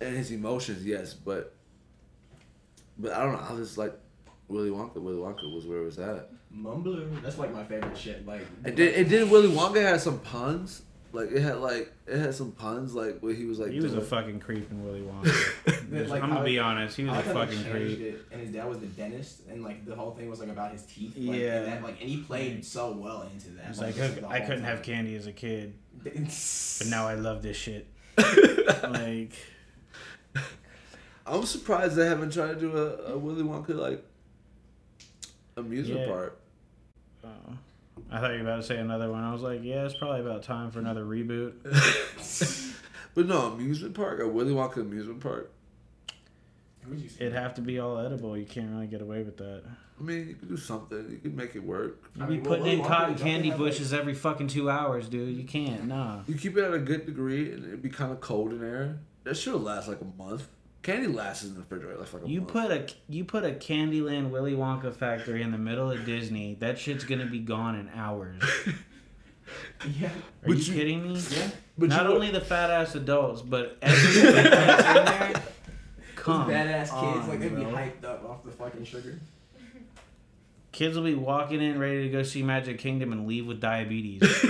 [0.00, 1.52] and his emotions, yes, but
[2.98, 3.46] but I don't know.
[3.48, 3.94] I was like
[4.48, 4.96] Willy Wonka.
[4.96, 6.30] Willy Wonka was where it was at.
[6.54, 7.06] Mumbler.
[7.22, 8.26] That's like my favorite shit.
[8.26, 10.82] Like And did and did Willy Wonka had some puns?
[11.12, 13.92] Like it had like it had some puns like where he was like he was
[13.92, 16.08] a doing- fucking creep in Willy Wonka.
[16.10, 18.00] Like, I'm gonna be honest, he was I a like how they fucking changed creep.
[18.14, 20.72] it, and his dad was the dentist, and like the whole thing was like about
[20.72, 21.14] his teeth.
[21.16, 21.56] Like, Yeah.
[21.60, 23.70] and that, like, and he played so well into that.
[23.70, 27.14] It's like, just, I, I couldn't have candy as a kid, but but now I
[27.14, 27.86] love this shit.
[28.82, 29.32] like,
[31.28, 34.02] I'm surprised they haven't tried to do a, a Willy Wonka like
[35.56, 36.06] amusement Yeah.
[36.06, 36.40] park.
[37.24, 37.28] uh,
[38.10, 39.22] I thought you were about to say another one.
[39.22, 41.52] I was like, yeah, it's probably about time for another reboot.
[43.14, 45.50] But no amusement park, a Willy Wonka amusement park.
[46.82, 47.16] Who'd you say?
[47.24, 48.36] It'd have to be all edible.
[48.38, 49.62] You can't really get away with that.
[49.98, 51.08] I mean, you could do something.
[51.10, 51.96] You could make it work.
[52.14, 54.46] You'd I be mean, putting Willy in Wonka, cotton candy have, like- bushes every fucking
[54.46, 55.36] two hours, dude.
[55.36, 56.20] You can't, nah.
[56.28, 58.98] You keep it at a good degree, and it'd be kind of cold in there.
[59.24, 60.46] That should last like a month.
[60.88, 62.52] Candy lasts in the refrigerator like, like a You month.
[62.52, 66.54] put a you put a Candyland Willy Wonka factory in the middle of Disney.
[66.60, 68.42] That shit's gonna be gone in hours.
[69.98, 70.08] Yeah.
[70.08, 70.12] Are
[70.46, 71.18] But you, you- kidding me?
[71.30, 71.48] Yeah.
[71.78, 75.42] but Not you only the fat ass adults, but everything that's in there.
[76.16, 79.18] Come badass kids, on, like they'd be hyped up off the fucking sugar.
[80.72, 84.20] Kids will be walking in ready to go see Magic Kingdom and leave with diabetes.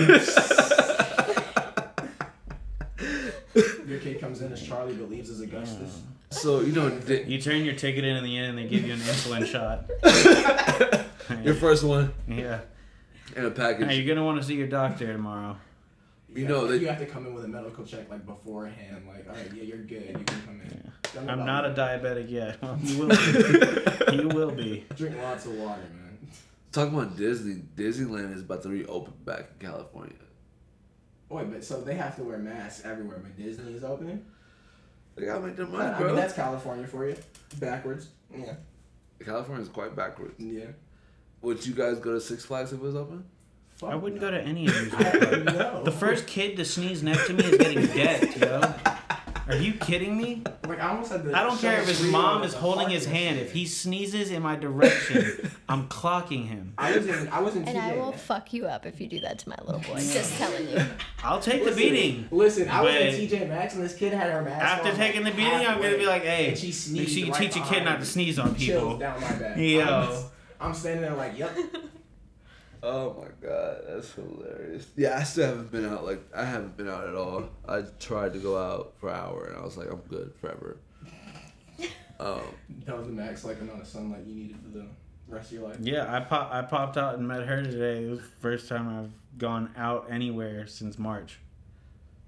[3.87, 6.01] Your kid comes in as Charlie but leaves as Augustus.
[6.31, 8.85] So you know, di- You turn your ticket in in the end, and they give
[8.85, 9.89] you an insulin shot.
[11.43, 12.59] your first one yeah.
[13.35, 13.87] in a package.
[13.87, 15.57] Hey, you're gonna want to see your doctor tomorrow.
[16.33, 19.07] You know that- you have to come in with a medical check like beforehand.
[19.07, 20.07] Like, all right, yeah, you're good.
[20.07, 20.91] You can come in.
[21.13, 22.61] Don't I'm about not a diabetic yet.
[22.61, 24.15] Well, you will be.
[24.15, 24.85] you will be.
[24.95, 26.17] Drink lots of water, man.
[26.71, 30.13] Talking about Disney, Disneyland is about to reopen back in California.
[31.29, 34.25] Wait, but so they have to wear masks everywhere, but Disney is opening.
[35.15, 36.07] They gotta make their I, money, I bro.
[36.07, 37.15] mean, that's California for you.
[37.59, 38.07] Backwards.
[38.35, 38.53] Yeah.
[39.23, 40.35] California's quite backwards.
[40.39, 40.65] Yeah.
[41.41, 43.25] Would you guys go to Six Flags if it was open?
[43.83, 44.93] I wouldn't go to any of these.
[44.93, 45.83] I no.
[45.83, 48.59] The first kid to sneeze next to me is getting decked, yo.
[49.49, 50.43] Are you kidding me?
[50.67, 51.35] Like I almost had to.
[51.35, 53.37] I don't care if his mom is holding his hand.
[53.37, 53.45] lot.
[53.45, 56.73] If he sneezes in my direction, I'm clocking him.
[56.77, 57.27] I was in.
[57.29, 57.67] I was in.
[57.67, 59.99] And I will fuck you up if you do that to my little boy.
[59.99, 60.85] Just telling you.
[61.23, 62.27] I'll take the beating.
[62.31, 65.23] Listen, I was in TJ Maxx and this kid had her mask After on, taking
[65.23, 67.55] the like, beating, I'm gonna be like, hey, and she make sure you right teach
[67.55, 68.97] a kid not to sneeze on Chills people.
[68.97, 69.57] down my back.
[69.57, 70.29] Yo.
[70.59, 71.57] I'm, I'm standing there like, yep.
[72.81, 74.87] Oh my god, that's hilarious.
[74.95, 76.05] Yeah, I still haven't been out.
[76.05, 77.49] Like I haven't been out at all.
[77.67, 80.77] I tried to go out for an hour, and I was like, I'm good forever.
[82.21, 82.41] Um,
[82.85, 84.87] That was the max like amount of sunlight you needed for the
[85.29, 85.77] rest of your life.
[85.79, 88.03] Yeah, I pop, I popped out and met her today.
[88.03, 91.39] It was the first time I've gone out anywhere since March.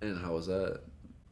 [0.01, 0.79] and how was that?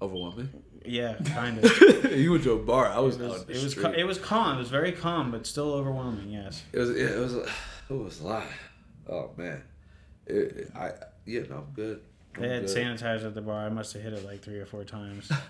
[0.02, 0.50] Overwhelming.
[0.86, 2.12] Yeah, kind of.
[2.18, 2.88] you went to a bar.
[2.88, 4.56] I was, It was out it was, ca- it was calm.
[4.58, 6.30] It was very calm, but still overwhelming.
[6.30, 6.62] Yes.
[6.74, 6.90] It was.
[6.90, 7.36] It was.
[7.90, 8.44] It was a lot.
[9.10, 9.64] Oh man.
[10.26, 10.92] It, it- I.
[11.26, 11.42] Yeah.
[11.50, 12.02] No, I'm good.
[12.36, 12.78] I'm They had good.
[12.78, 13.66] sanitizer at the bar.
[13.66, 15.32] I must have hit it like three or four times.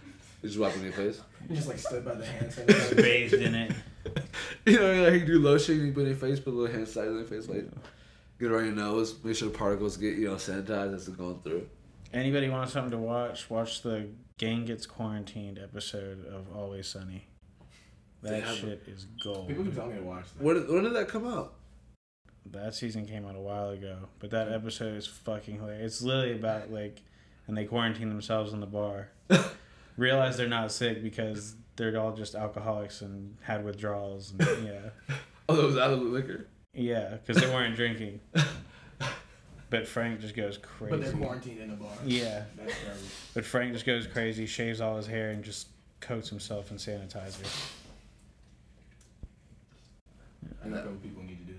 [0.42, 1.20] You just wiping your face.
[1.50, 3.42] You just like stood by the hand sanitizer, Bathed sanitizer.
[3.46, 3.72] in it.
[4.66, 6.88] You know, like you do lotion, you put in your face, put a little hand
[6.88, 7.66] sanitizer in your face, like
[8.40, 11.16] get it around your nose, make sure the particles get you know sanitized as they're
[11.18, 11.68] going through.
[12.14, 13.50] Anybody want something to watch?
[13.50, 14.08] Watch the
[14.38, 17.28] Gang Gets Quarantined episode of Always Sunny.
[18.22, 19.50] That have- shit is gold.
[19.50, 20.42] People keep telling me to watch that.
[20.42, 21.56] When when did that come out?
[22.52, 25.94] That season came out a while ago, but that episode is fucking hilarious.
[25.96, 27.02] It's literally about like,
[27.48, 29.10] and they quarantine themselves in the bar.
[29.98, 34.32] Realize they're not sick because they're all just alcoholics and had withdrawals.
[34.32, 35.16] And, yeah,
[35.48, 36.48] Oh, that was out of the liquor.
[36.74, 38.20] yeah, because they weren't drinking.
[39.72, 40.90] But Frank just goes crazy.
[40.90, 41.24] But they're crazy.
[41.24, 41.92] quarantined in a bar.
[42.04, 43.02] Yeah, That's terrible.
[43.36, 45.68] but Frank just goes crazy, shaves all his hair, and just
[46.00, 47.46] coats himself in sanitizer.
[50.60, 51.59] I think couple people need to do that,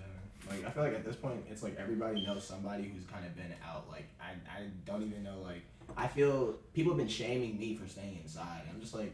[0.51, 3.35] Like I feel like at this point, it's like everybody knows somebody who's kind of
[3.35, 3.85] been out.
[3.89, 5.39] Like I, I don't even know.
[5.43, 5.61] Like
[5.97, 8.61] I feel people have been shaming me for staying inside.
[8.73, 9.13] I'm just like,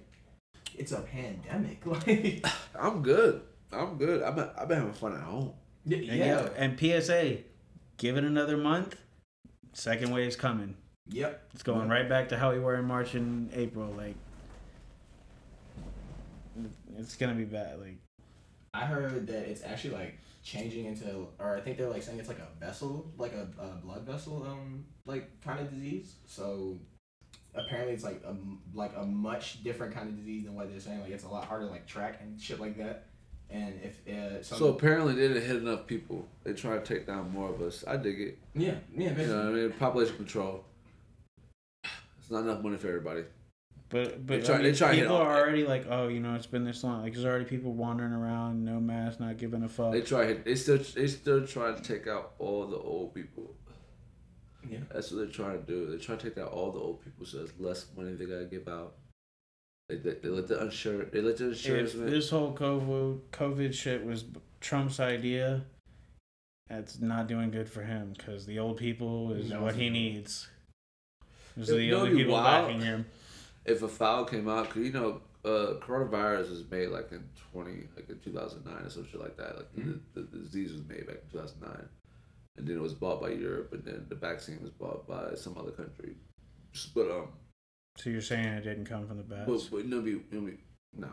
[0.75, 1.81] it's a pandemic.
[1.85, 2.45] Like
[2.79, 3.41] I'm good.
[3.71, 4.23] I'm good.
[4.23, 5.53] I've been, I've been having fun at home.
[5.85, 7.37] yeah, And, yo, and PSA,
[7.97, 8.95] give it another month.
[9.73, 10.75] Second wave's coming.
[11.09, 11.49] Yep.
[11.53, 13.93] It's going right back to how we were in March and April.
[13.95, 14.15] Like,
[16.97, 17.79] it's gonna be bad.
[17.79, 17.97] Like,
[18.73, 22.29] I heard that it's actually like changing into, or I think they're like saying it's
[22.29, 26.15] like a vessel, like a, a blood vessel, um, like kind of disease.
[26.25, 26.77] So
[27.53, 28.33] apparently it's like a
[28.73, 31.01] like a much different kind of disease than what they're saying.
[31.01, 33.07] Like it's a lot harder to like track and shit like that.
[33.49, 36.25] And if uh, So apparently they didn't hit enough people.
[36.43, 37.83] They try to take down more of us.
[37.85, 38.37] I dig it.
[38.55, 39.71] yeah, yeah, You know I mean?
[39.73, 40.63] Population control.
[42.19, 43.23] It's not enough money for everybody.
[43.89, 46.07] But but They try- I mean, they try to people all- are already like, oh,
[46.09, 47.01] you know, it's been this long.
[47.01, 49.91] Like, there's already people wandering around, no mask, not giving a fuck.
[49.93, 50.33] They try.
[50.33, 50.77] They still.
[50.77, 53.55] They still try to take out all the old people.
[54.69, 54.79] Yeah.
[54.93, 55.85] That's what they're trying to do.
[55.87, 58.45] They're trying to take out all the old people, so there's less money they gotta
[58.45, 58.95] give out.
[59.87, 61.09] They, they, they let the insurance.
[61.13, 61.93] They let the insurance.
[61.93, 64.25] if this whole COVID COVID shit was
[64.59, 65.63] Trump's idea,
[66.67, 70.49] that's not doing good for him because the old people is No, what he needs.
[71.55, 72.67] It's It- the it'll older people wild.
[72.67, 73.05] backing him.
[73.67, 77.83] If a file came out, cause you know, uh, coronavirus was made like in twenty,
[77.95, 79.55] like in two thousand nine or some shit like that.
[79.57, 79.99] Like Mhm.
[80.13, 81.87] the, the, the disease was made back in two thousand nine,
[82.57, 85.57] and then it was bought by Europe, and then the vaccine was bought by some
[85.57, 86.15] other country.
[86.95, 87.27] But um,
[87.97, 89.45] So you're saying it didn't come from the bats?
[89.49, 90.57] but, but it'll be it'll be
[90.95, 91.09] no,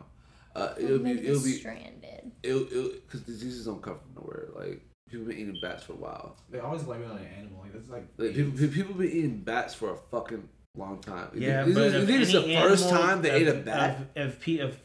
[0.57, 2.33] uh, it'll be maybe it'll be stranded.
[2.43, 4.49] it'll it'll because diseases don't come from nowhere.
[4.55, 6.37] Like people been eating bats for a while.
[6.51, 7.61] They always blame it on an animal.
[7.63, 11.29] Like that's like, Like people people been eating bats for a fucking long time.
[11.35, 13.99] Yeah, this, but think if it's the first time they of, ate a bat.
[14.17, 14.79] of of, of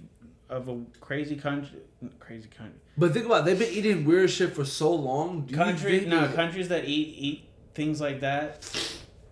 [0.50, 1.80] of a crazy country,
[2.20, 5.46] crazy country, But think about it, they've been eating weird shit for so long.
[5.46, 8.66] Do think no countries that eat eat things like that.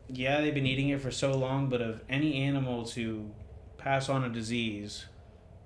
[0.10, 3.30] Yeah, they've been eating it for so long, but of any animal to
[3.78, 5.06] pass on a disease,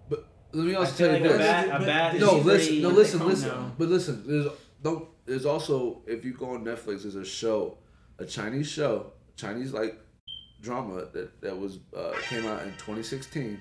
[0.09, 1.47] But Let me also tell like you a this.
[1.47, 2.19] bat, a bat.
[2.19, 3.71] no, listen, no, listen, listen.
[3.77, 4.47] But listen, there's
[4.81, 5.07] don't.
[5.25, 7.77] There's also if you go on Netflix, there's a show,
[8.19, 9.99] a Chinese show, Chinese like
[10.62, 13.59] drama that that was uh, came out in 2016.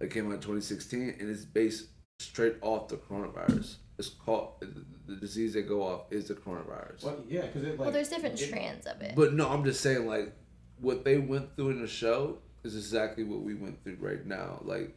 [0.00, 1.86] It came out in 2016, and it's based
[2.18, 3.76] straight off the coronavirus.
[3.98, 7.04] It's called the, the disease they go off is the coronavirus.
[7.04, 7.78] Well, yeah, because it like.
[7.78, 9.14] well, there's different it- strands of it.
[9.14, 10.34] But no, I'm just saying like
[10.80, 14.60] what they went through in the show is exactly what we went through right now.
[14.64, 14.96] Like,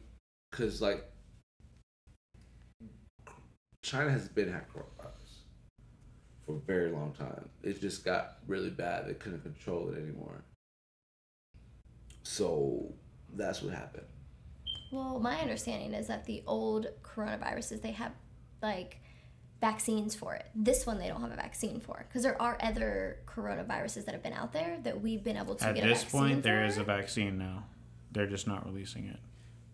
[0.52, 1.04] cause like
[3.82, 4.97] China has been had coronavirus
[6.48, 7.48] for a very long time.
[7.62, 9.06] It just got really bad.
[9.06, 10.42] They couldn't control it anymore.
[12.22, 12.94] So
[13.34, 14.06] that's what happened.
[14.90, 18.12] Well, my understanding is that the old coronaviruses they have
[18.62, 19.00] like
[19.60, 20.46] vaccines for it.
[20.54, 24.22] This one they don't have a vaccine for because there are other coronaviruses that have
[24.22, 26.54] been out there that we've been able to At get a this vaccine point, there
[26.54, 26.58] for.
[26.60, 27.64] there is a vaccine now.
[28.12, 29.18] They're just not releasing it.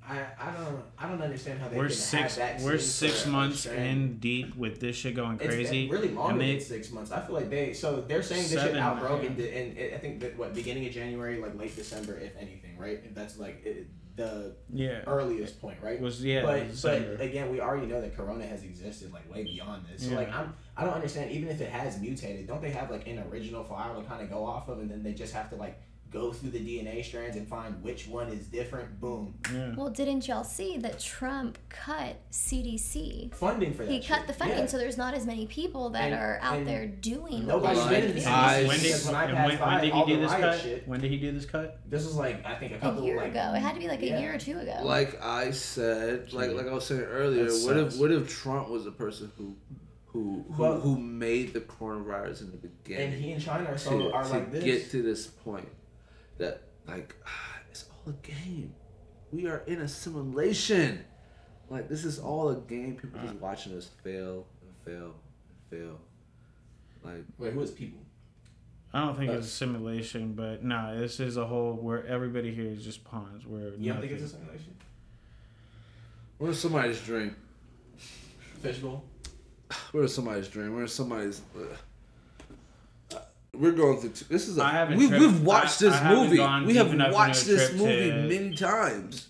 [0.07, 4.55] I, I don't I don't understand how they We're six we're six months in deep
[4.55, 5.87] with this shit going crazy.
[5.87, 7.11] been really and they- than six months.
[7.11, 9.29] I feel like they so they're saying this shit outbroke yeah.
[9.29, 12.37] in, the- in, in I think that what beginning of January, like late December, if
[12.37, 13.01] anything, right?
[13.03, 15.99] If that's like it, the Yeah, earliest point, right?
[16.01, 16.43] was yeah.
[16.43, 17.17] but December.
[17.17, 20.07] but again, we already know that Corona has existed like way beyond this.
[20.07, 21.31] So like I'm I don't understand.
[21.31, 24.29] Even if it has mutated, don't they have like an original file to kind of
[24.29, 25.81] go off of, and then they just have to like
[26.15, 29.01] go through the DNA strands and find which one is different?
[29.01, 29.75] Boom, yeah.
[29.77, 33.35] Well, didn't y'all see that Trump cut CDC?
[33.35, 33.91] funding for that.
[33.93, 34.67] He cut the funding, Yeah.
[34.67, 37.47] so there's not as many people that And- are out there doing.
[37.47, 38.27] nobody's what been in the do.
[38.69, 40.61] When did, when I when, by when did he do this riot cut?
[40.61, 41.81] shit- When did he do this cut?
[41.91, 43.81] This was like I think a couple A couple year like, ago, it had to
[43.81, 44.79] be like a year or two ago.
[44.85, 48.69] Like I said, like like I was saying earlier, That what if what if Trump
[48.69, 49.57] was the person who
[50.07, 53.15] who who, Well- who made the coronavirus in the beginning?
[53.15, 54.63] and he and China are so to, are to like this.
[54.65, 55.69] get to this point
[56.39, 57.15] that like
[57.71, 58.75] it's all a game.
[59.33, 61.05] We are in a simulation.
[61.71, 62.97] Like this is all a game.
[62.97, 65.99] People just watching us fail and fail and fail.
[67.03, 68.01] Like Wait, who is people?
[68.93, 72.55] I don't think Uh, it's a simulation, but no, this is a whole where everybody
[72.55, 73.45] here is just pawns.
[73.45, 74.77] Where You don't think it's a nothing- simulation?
[76.39, 77.35] we're in somebody's dream.
[78.63, 79.05] Fishbowl.
[79.93, 80.75] We're in somebody's dream.
[80.75, 81.41] We're in somebody's.
[81.57, 81.63] Uh,
[83.57, 84.11] we're going through.
[84.11, 84.59] T- this is.
[84.59, 86.67] A, I haven't we, tripped- we've watched I- this I movie.
[86.67, 89.29] We have watched this movie many times.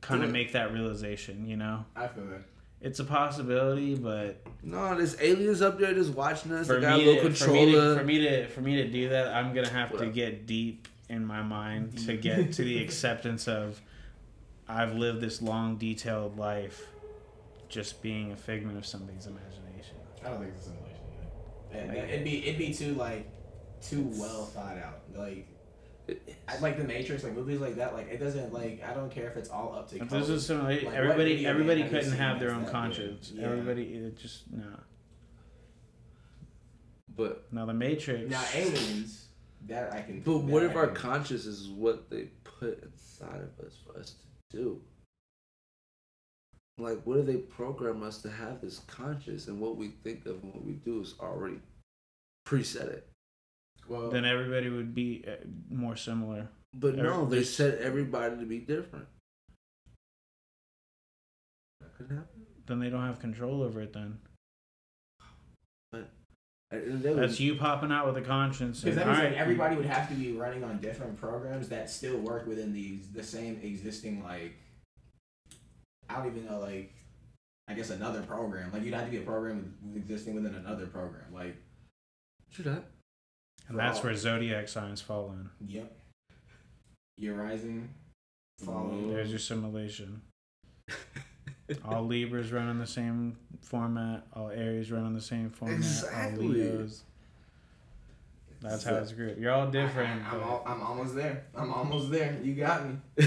[0.00, 1.46] kind of make that realization.
[1.46, 2.42] You know, I feel that.
[2.80, 6.66] it's a possibility, but No, there's aliens up there just watching us.
[6.66, 8.76] for they got me, a little to, for me to for me to for me
[8.76, 12.52] to do that, I'm gonna have What to get deep in my mind to get
[12.54, 13.80] to the acceptance of
[14.68, 16.86] I've lived this long, detailed life,
[17.68, 19.96] just being a figment of somebody's imagination.
[20.24, 20.79] I don't think it's a simulation.
[20.79, 20.79] Either.
[21.72, 23.28] And it'd be it'd be too like
[23.82, 25.02] too well thought out.
[25.14, 25.46] Like
[26.48, 27.94] I like the Matrix, like movies like that.
[27.94, 30.00] Like it doesn't like I don't care if it's all up to.
[30.02, 33.32] If this is similar, Like, what everybody everybody have couldn't have their own that conscience.
[33.34, 33.46] Yeah.
[33.46, 34.64] Everybody it just no.
[37.16, 38.30] But Now the Matrix.
[38.30, 39.26] Now aliens,
[39.66, 40.20] that I can.
[40.20, 43.74] but that what I if our can- conscious is what they put inside of us
[43.86, 44.14] for us
[44.50, 44.80] to do?
[46.80, 50.42] Like, what do they program us to have this conscious, and what we think of
[50.42, 51.60] and what we do is already
[52.46, 53.06] preset it?
[53.88, 55.32] Well, then everybody would be uh,
[55.68, 56.48] more similar.
[56.74, 59.06] But Or no, they this- set everybody to be different.
[61.80, 62.46] That could happen.
[62.66, 63.92] Then they don't have control over it.
[63.92, 64.18] Then
[65.92, 66.04] At
[66.70, 68.82] the end of that's you popping out with a conscience.
[68.82, 71.68] Because and, that means "Alright, like everybody would have to be running on different programs
[71.70, 74.54] that still work within these the same existing like
[76.10, 76.92] I don't even know like
[77.68, 78.72] I guess another program.
[78.72, 81.32] Like you'd have to be a program existing within another program.
[81.32, 81.56] Like
[82.52, 82.84] True that.
[83.68, 85.48] And that's where zodiac signs fall in.
[85.68, 85.96] yep.
[87.16, 87.90] You're rising,
[88.64, 89.12] falling.
[89.12, 90.22] There's your simulation.
[91.84, 94.26] All Libras run on the same format.
[94.32, 95.76] All Aries run on the same format.
[95.76, 96.46] Exactly.
[96.46, 97.04] All Leos.
[98.60, 99.38] That's how it's grouped.
[99.38, 100.22] You're all different.
[100.26, 101.44] I, am but- I'm almost there.
[101.54, 102.38] I'm almost there.
[102.42, 102.96] You got me.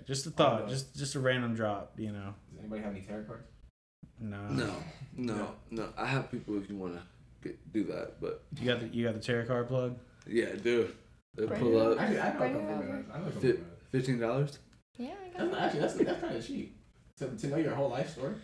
[0.00, 0.68] okay, just a thought.
[0.68, 1.92] Just just a random drop.
[1.98, 2.34] You know.
[2.50, 3.46] Does anybody have any tarot cards?
[4.20, 4.42] No.
[4.48, 4.74] No, no,
[5.36, 5.48] No.
[5.70, 5.88] no.
[5.96, 6.98] I have people if you want
[7.42, 9.96] to do that, but You got the you got the tarot card plug.
[10.26, 10.94] yeah, dude.
[11.36, 12.82] They pull up Actually, I know a couple over.
[12.82, 13.04] guys.
[13.14, 13.52] I know a couple
[13.90, 14.58] fifteen dollars.
[14.98, 16.76] Yeah, I That's got not, actually that's that's kind of cheap.
[17.18, 18.34] To, to know your whole life story.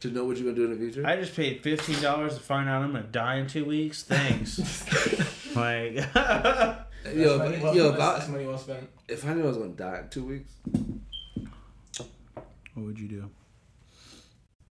[0.00, 1.06] To know what you're gonna do in the future.
[1.06, 4.02] I just paid fifteen dollars to find out I'm gonna die in two weeks.
[4.02, 4.58] Thanks.
[5.54, 6.06] like.
[7.16, 8.88] Yo, That's if, money I- well, yo, if that's, I, money well spent.
[9.08, 10.52] if I knew I was gonna die in two weeks,
[12.74, 13.30] what would you do?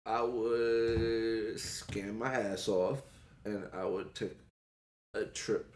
[0.05, 3.01] I would scam my ass off,
[3.43, 4.37] and I would take
[5.13, 5.73] a trip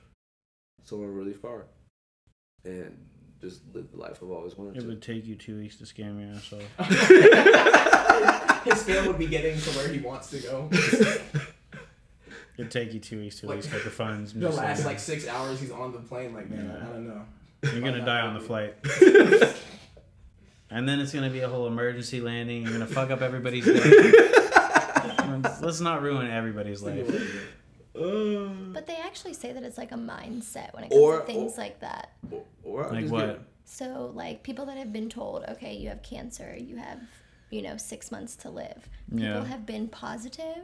[0.83, 1.65] somewhere really far,
[2.65, 2.95] and
[3.41, 4.87] just live the life I've always wanted It to.
[4.87, 6.63] would take you two weeks to scam your ass off.
[8.65, 10.69] His scale would be getting to where he wants to go.
[12.59, 14.33] It'd take you two weeks to at least get the funds.
[14.33, 16.87] The Just last like- like six hours he's on the plane, like man, Yeah.
[16.87, 17.21] I don't know.
[17.63, 18.75] You're gonna die on the flight.
[20.71, 22.63] And then it's gonna be a whole emergency landing.
[22.63, 24.11] You're gonna fuck up everybody's day.
[25.61, 27.07] Let's not ruin everybody's life.
[27.93, 31.53] But they actually say that it's like a mindset when it comes Or- to things
[31.57, 32.11] or- like that.
[32.31, 33.41] Or, or I'll Like just what?
[33.65, 36.99] So, like people that have been told, okay, you have cancer, you have,
[37.49, 38.87] you know, six months to live.
[39.09, 39.43] People Yeah.
[39.45, 40.63] have been positive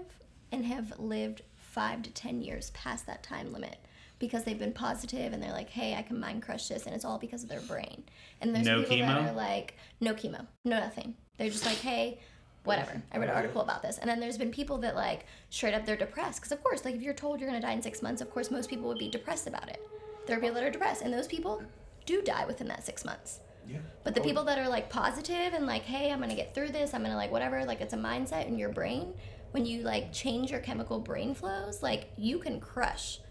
[0.52, 1.42] and have lived
[1.76, 3.78] five to ten years past that time limit
[4.18, 7.04] because they've been positive and they're like, hey, I can mind crush this, and it's
[7.06, 8.04] all because of their brain.
[8.42, 9.08] And there's No people chemo?
[9.08, 11.16] that are like, no chemo, no nothing.
[11.38, 12.20] They're just like, hey,
[12.64, 13.02] whatever.
[13.12, 15.86] I read an article about this, and then there's been people that like straight up
[15.86, 18.22] they're depressed because of course, like if you're told you're gonna die in six months,
[18.22, 19.82] of course most people would be depressed about it.
[20.26, 21.62] There are people that are depressed, and those people
[22.06, 23.42] do die within that six months.
[23.68, 23.80] Yeah.
[24.04, 26.94] But the people that are like positive and like, hey, I'm gonna get through this,
[26.94, 29.14] I'm gonna like whatever, like it's a mindset in your brain.
[29.56, 33.22] When you like change your chemical brain flows, like you can crush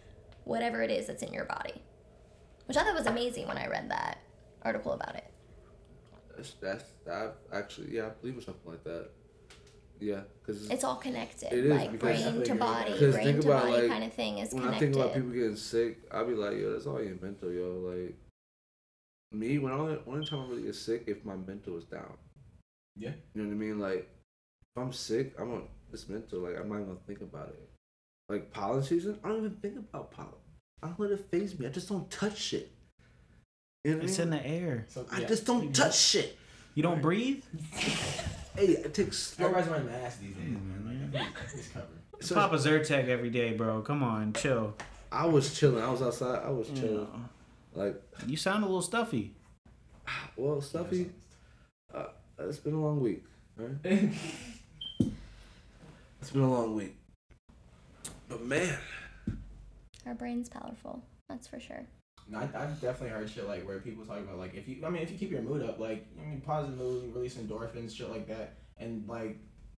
[0.45, 1.75] whatever it is that's in your body.
[2.65, 4.21] Which I thought was amazing when I read that
[4.63, 5.31] article about it.
[6.35, 9.11] That's, that's I actually yeah I believe in something like that.
[10.01, 11.53] Yeah, because It's all connected.
[11.53, 14.05] It is, like because- brain to body, Because brain think to about, body like, kind
[14.05, 14.77] of thing is when connected.
[14.77, 17.81] I think about people getting sick, I'll be like, yo, that's all your mental, yo.
[17.85, 18.17] Like
[19.31, 22.17] me, when I only only time I really get sick if my mental is down.
[22.97, 23.13] Yeah.
[23.35, 23.79] You know what I mean?
[23.79, 24.09] Like
[24.75, 26.41] if I'm sick, I'm on it's mental.
[26.41, 27.69] Like I'm not even gonna think about it.
[28.29, 30.33] Like pollen season, I don't even think about pollen.
[30.83, 31.67] I don't let it faze me.
[31.67, 32.71] I just don't touch shit.
[33.85, 34.87] You know what It's I in the air.
[34.89, 35.27] So, I yeah.
[35.29, 36.39] just don't touch shit.
[36.75, 37.43] You don't breathe.
[38.57, 39.47] Hey, it takes slow.
[39.47, 41.11] Everybody's wearing masks these days, man.
[41.13, 41.89] Like, it's covered.
[42.21, 43.81] So Papa Zyrtec every day, bro.
[43.83, 44.75] Come on, chill.
[45.11, 45.83] I was chilling.
[45.83, 46.41] I was outside.
[46.45, 46.95] I was You, chilling.
[46.95, 47.09] know.
[47.75, 49.35] Like, you sound a little stuffy.
[50.37, 51.11] well, stuffy.
[51.93, 52.05] Uh,
[52.39, 53.25] it's been a long week,
[53.57, 53.73] right?
[56.25, 56.97] It's been a long week.
[58.31, 58.79] But man,
[60.07, 61.05] Our brain's powerful.
[61.29, 61.85] That's for sure.
[62.27, 64.89] No, I, I've definitely heard shit like where people talk about like if you, I
[64.89, 67.95] mean, if you keep your mood up, like I mean, positive mood, you release endorphins,
[67.95, 69.37] shit like that, and like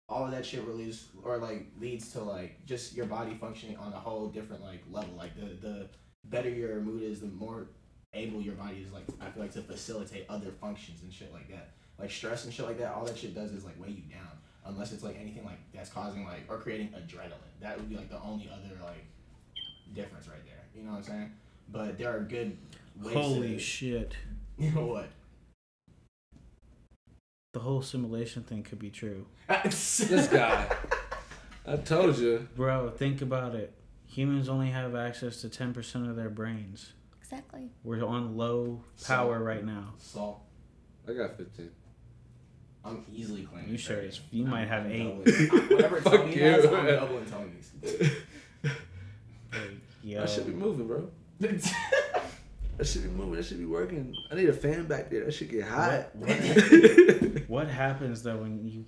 [0.08, 3.92] all of that shit release or like leads to like just your body functioning on
[3.92, 5.16] a whole different like level.
[5.16, 5.88] Like the the
[6.26, 7.70] better your mood is, the more
[8.14, 11.48] able your body is like I feel like to facilitate other functions and shit like
[11.50, 11.72] that.
[11.98, 14.35] Like stress and shit like that, all that shit does is like weigh you down.
[14.66, 17.32] Unless it's like anything like that's causing like or creating adrenaline.
[17.60, 19.04] That would be like the only other like
[19.94, 20.64] difference right there.
[20.74, 21.32] You know what I'm saying?
[21.70, 22.56] But there are good
[23.02, 24.16] ways Holy to, shit.
[24.58, 25.10] You know what?
[27.52, 29.26] The whole simulation thing could be true.
[29.64, 30.66] this guy.
[31.66, 32.48] I told you.
[32.56, 33.74] Bro, think about it.
[34.06, 36.92] Humans only have access to 10% of their brains.
[37.20, 37.70] Exactly.
[37.84, 39.92] We're on low power So- right now.
[39.98, 40.40] Salt.
[41.08, 41.70] I got 15.
[42.86, 43.70] I'm easily claiming.
[43.70, 44.08] You sure 30.
[44.08, 45.04] it's- you I'm- might have I'm eight.
[45.04, 46.76] doubling- Whatever Fuck Tony has, you.
[46.76, 47.72] I'm doubling Tony's.
[50.02, 51.08] Yo, I should be moving, bro.
[52.78, 53.38] I should be moving.
[53.38, 54.14] I should be working.
[54.30, 55.24] I need a fan back there.
[55.24, 56.14] That should get hot.
[56.14, 58.84] What- what- what happens though when you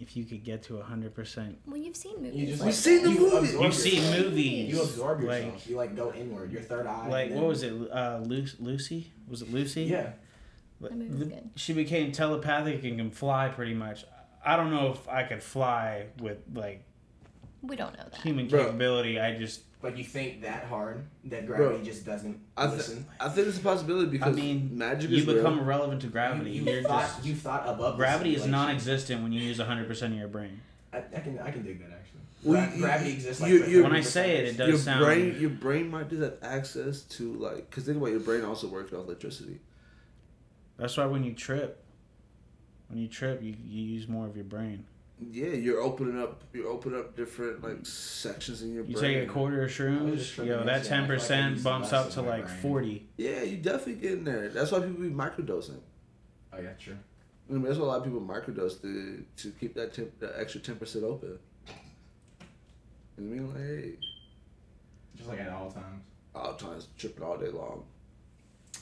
[0.00, 1.58] if you could get to hundred percent?
[1.66, 2.34] Well, you've seen movies.
[2.34, 3.18] You just like We've seen the this.
[3.18, 3.36] you movie.
[3.46, 4.74] absorb You've seen movies.
[4.74, 5.66] You absorb Like- yourself.
[5.68, 6.52] you like go inward.
[6.52, 7.08] Your third eye.
[7.08, 7.72] Like and what was it?
[7.90, 9.84] Uh, Lucy was it Lucy?
[9.84, 10.10] Yeah.
[10.80, 11.50] That movie was good.
[11.56, 14.04] She became telepathic and can fly pretty much.
[14.44, 16.84] I don't know if I could fly with like
[17.62, 18.20] We don't know that.
[18.22, 18.64] human Bro.
[18.66, 19.18] capability.
[19.18, 23.06] I just Like you think that hard that gravity Bro, just doesn't I, th- listen.
[23.20, 25.64] I think it's a possibility because I mean, magic you is become real.
[25.64, 26.50] irrelevant to gravity.
[26.52, 27.96] You, You, you are thought just you thought above.
[27.96, 30.60] gravity is non-existent when you use hundred percent of your brain.
[30.92, 32.20] I, I can I can dig that actually.
[32.44, 34.78] Well, Gra- you- gravity exists like you- you- When I say it, it does your
[34.78, 35.04] sound.
[35.04, 38.44] brain, your brain might just have access to like, cause think about it, your brain
[38.44, 39.58] also works off electricity.
[40.78, 41.82] That's why when you trip,
[42.88, 44.84] when you trip, you, you use more of your brain.
[45.32, 48.92] Yeah, you're opening up, you're opening up different like sections in your brain.
[48.94, 49.14] You brain.
[49.20, 51.14] take a quarter of I was just shrooms, tripping yo, that ten feel like I
[51.14, 52.58] percent bumps up to like brain.
[52.58, 53.08] forty.
[53.16, 54.48] Yeah, you definitely getting there.
[54.50, 55.80] That's why people be microdosing.
[56.52, 56.96] Oh yeah, true.
[57.50, 60.34] I mean, that's why a lot of people microdose to to keep that ten, that
[60.38, 61.40] extra ten percent open.
[63.18, 63.76] You know what I mean?
[63.76, 63.92] Like, hey,
[65.16, 66.02] Just like at all times.
[66.36, 67.82] all times tripping all day long.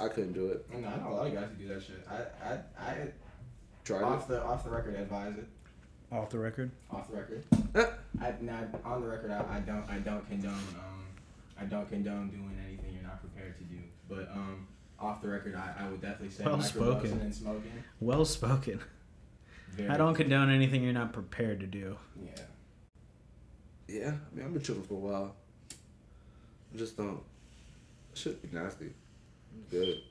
[0.00, 0.66] I couldn't do it.
[0.74, 2.06] I know, I know a lot of guys who do that shit.
[2.10, 3.08] I I I
[3.84, 5.46] Tried off the off the record advise it.
[6.12, 6.70] Off the record.
[6.90, 7.44] Off the record.
[7.74, 7.86] Eh.
[8.20, 11.04] I now on the record I, I don't I don't condone um
[11.58, 13.78] I don't condone doing anything you're not prepared to do.
[14.08, 14.66] But um
[14.98, 17.12] off the record I, I would definitely say Well spoken.
[17.20, 17.72] and smoking.
[18.00, 18.80] Well spoken.
[19.70, 21.96] Very, I don't condone anything you're not prepared to do.
[22.24, 22.42] Yeah.
[23.88, 25.36] Yeah, I mean, I've been tripping for a while.
[26.74, 27.20] I just don't.
[28.14, 28.86] Should be nasty.
[29.70, 30.02] Good.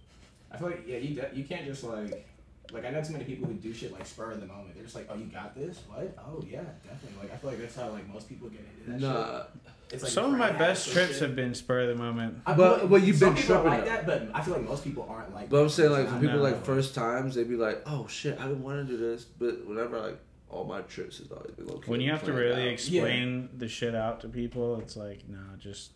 [0.51, 2.27] I feel like yeah, you de- you can't just like
[2.71, 4.73] like I know too many people who do shit like spur of the moment.
[4.75, 5.79] They're just like, oh, you got this?
[5.87, 6.17] What?
[6.19, 7.19] Oh yeah, definitely.
[7.23, 9.45] Like I feel like that's how like most people get into that Nah, shit.
[9.91, 11.21] It's like Some of my best trips shit.
[11.21, 12.39] have been spur of the moment.
[12.45, 13.89] I- But- but you've some been people tripping like though.
[13.91, 15.49] that, but I feel like most people aren't like.
[15.49, 16.41] but I'm saying like for people No.
[16.43, 19.65] like first times, they'd be like, "Oh shit, I didn't want to do this," but
[19.67, 20.17] whenever like
[20.49, 21.91] all my trips is always been okay.
[21.91, 22.67] When you have to really out.
[22.69, 25.91] explain the shit out to people, it's like, nah, just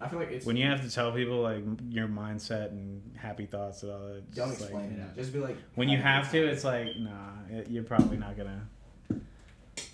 [0.00, 3.44] I feel like it's when you have to tell people like your mindset and happy
[3.46, 4.22] thoughts and all that.
[4.28, 5.16] it's don't just explain like, it out.
[5.16, 5.56] Just be like.
[5.74, 7.10] When you have to, it's like, nah,
[7.50, 8.66] it, you're probably not gonna.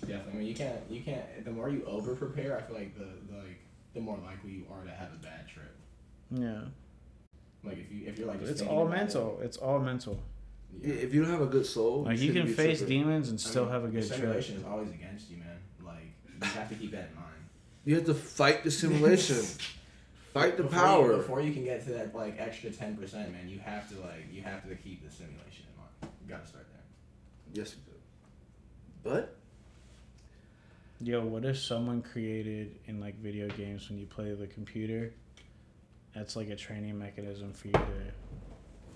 [0.01, 0.31] definitely.
[0.31, 0.79] I mean, you can't.
[0.89, 1.43] You can't.
[1.43, 3.59] The more you over prepare, I feel like the, the like
[3.93, 5.75] the more likely you are to have a bad trip.
[6.31, 6.61] Yeah,
[7.63, 9.39] Like if you if you're like just it's all about it, mental.
[9.41, 10.19] It's all mental.
[10.81, 12.99] Yeah, if you don't have a good soul, Like you shouldn't can face tripping.
[12.99, 14.19] demons and I still mean, have a the good trip.
[14.19, 15.57] simulation is always against you, man.
[15.85, 17.25] Like you have to keep that in mind.
[17.85, 19.37] You have to fight the simulation.
[20.39, 21.11] fight the before power.
[21.11, 23.99] You, before you can get to that like extra ten percent, man, you have to
[24.01, 26.13] like you have to keep the simulation in mind.
[26.23, 27.63] You gotta start there.
[27.63, 27.97] yes, you do.
[29.09, 29.35] But
[30.99, 35.13] Yo, what if someone created in like video games when you play the computer?
[36.15, 37.81] That's like a training mechanism for you to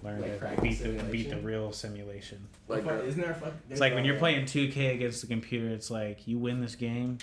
[0.02, 2.48] learn Like to crack beat the beat the real simulation.
[2.68, 3.54] like, Fuck, uh, isn't there a fuck?
[3.70, 5.70] It's like when you're playing 2K against the computer.
[5.70, 7.20] It's like you win this game,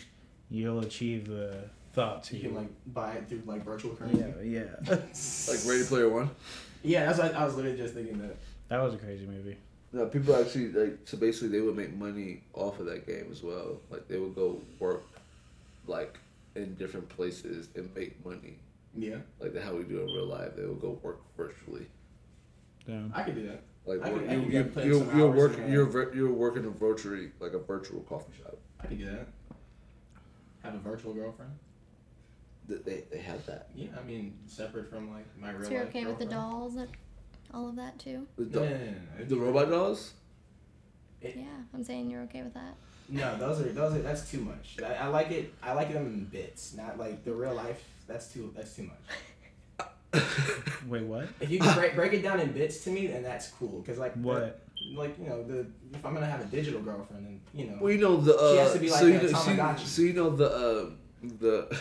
[0.49, 4.19] you'll achieve the thought to you can like buy it through like virtual currency.
[4.45, 4.97] Yeah, yeah.
[5.49, 6.31] like Ready Player One.
[6.83, 8.37] Yeah, that's what I was literally just thinking that.
[8.69, 9.57] that was a crazy movie.
[9.93, 13.43] No, people actually like so basically they would make money off of that game as
[13.43, 13.81] well.
[13.91, 15.03] Like they would go work
[15.87, 16.19] like
[16.55, 18.59] in different places and make money.
[18.97, 20.57] Yeah, Like the how we do in real life.
[20.57, 21.87] They would go work virtually.
[22.87, 23.13] Damn.
[23.15, 23.63] I could do that.
[23.87, 25.87] Like I work- could- I you could you put you're, some you're working in you're
[26.05, 26.15] that.
[26.15, 28.57] you're working a virtual like a virtual coffee shop.
[28.81, 29.27] I could do that.
[30.63, 31.53] Have a virtual girlfriend.
[32.69, 33.69] Th- They they have that.
[33.75, 36.77] Yeah, I mean separate from like my real So you're life okay with the dolls
[36.77, 36.89] and
[37.55, 38.27] all of that too?
[38.37, 38.85] The, do- no, no, no,
[39.19, 39.25] no.
[39.25, 40.13] The robot dolls.
[41.21, 41.45] It- Yeah,
[41.75, 42.75] I'm saying you're okay with that.
[43.09, 44.77] No, those are those are that's too much.
[44.85, 45.55] I, I like it.
[45.63, 47.83] I like them in bits, not like the real life.
[48.07, 50.23] That's too that's too much.
[50.89, 51.29] Wait, what?
[51.41, 53.83] If you can break, break it down in bits to me, then that's cool.
[53.87, 54.41] Cause like What?
[54.41, 57.79] the- like you know the if I'm gonna have a digital girlfriend, then you know.
[57.81, 59.51] Well, you know the uh, She has to be like so you a know, so,
[59.51, 60.91] you, so you know the uh,
[61.41, 61.79] the.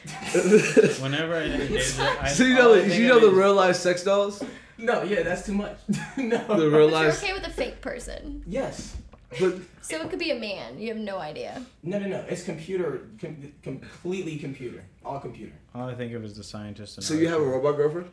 [1.00, 1.44] Whenever I,
[2.22, 4.42] I, so you know I the, you of know the real life sex dolls.
[4.78, 5.78] no, yeah, that's too much.
[6.16, 6.38] no.
[6.38, 8.42] The real But you're life, okay with a fake person.
[8.46, 8.96] yes.
[9.38, 10.78] but So it could be a man.
[10.78, 11.62] You have no idea.
[11.82, 12.24] No, no, no.
[12.28, 15.52] It's computer, com- completely computer, all computer.
[15.74, 16.96] All I think of is the scientist.
[16.96, 18.10] And so you have a robot girlfriend.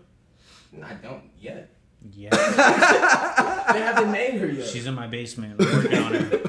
[0.84, 1.70] I don't yet.
[2.14, 2.30] Yeah,
[3.74, 4.68] They haven't named her yet.
[4.68, 5.60] she's in my basement.
[5.60, 6.42] I'm working on her.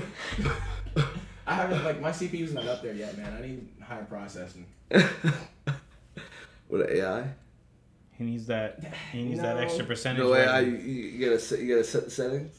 [1.48, 3.32] I haven't like my CPU's not up there yet, man.
[3.36, 4.66] I need higher processing.
[6.68, 7.24] With AI.
[8.18, 8.80] He needs that.
[9.12, 10.20] He needs that extra percentage.
[10.20, 10.60] No AI.
[10.60, 10.76] revenue.
[10.78, 11.60] You, you gotta set.
[11.60, 12.54] You gotta set the settings.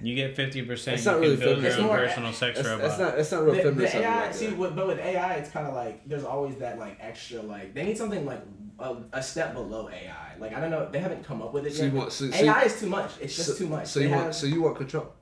[0.00, 0.96] You get fifty percent.
[0.96, 1.78] It's You not can really build your feminist.
[1.80, 2.82] own more- personal sex That's, robot.
[2.88, 3.16] that's not.
[3.16, 3.92] That's not real The, feminist.
[3.92, 6.78] the AI, like see, with, but with AI, it's kind of like there's always that
[6.78, 8.40] like extra like they need something like
[8.78, 10.34] a, a step below AI.
[10.40, 11.92] Like I don't know, they haven't come up with it So yet.
[11.92, 13.10] you want- so- so AI you- is too much.
[13.20, 13.86] It's just so, too much.
[13.88, 14.34] So They you have- want?
[14.34, 15.12] So you want control?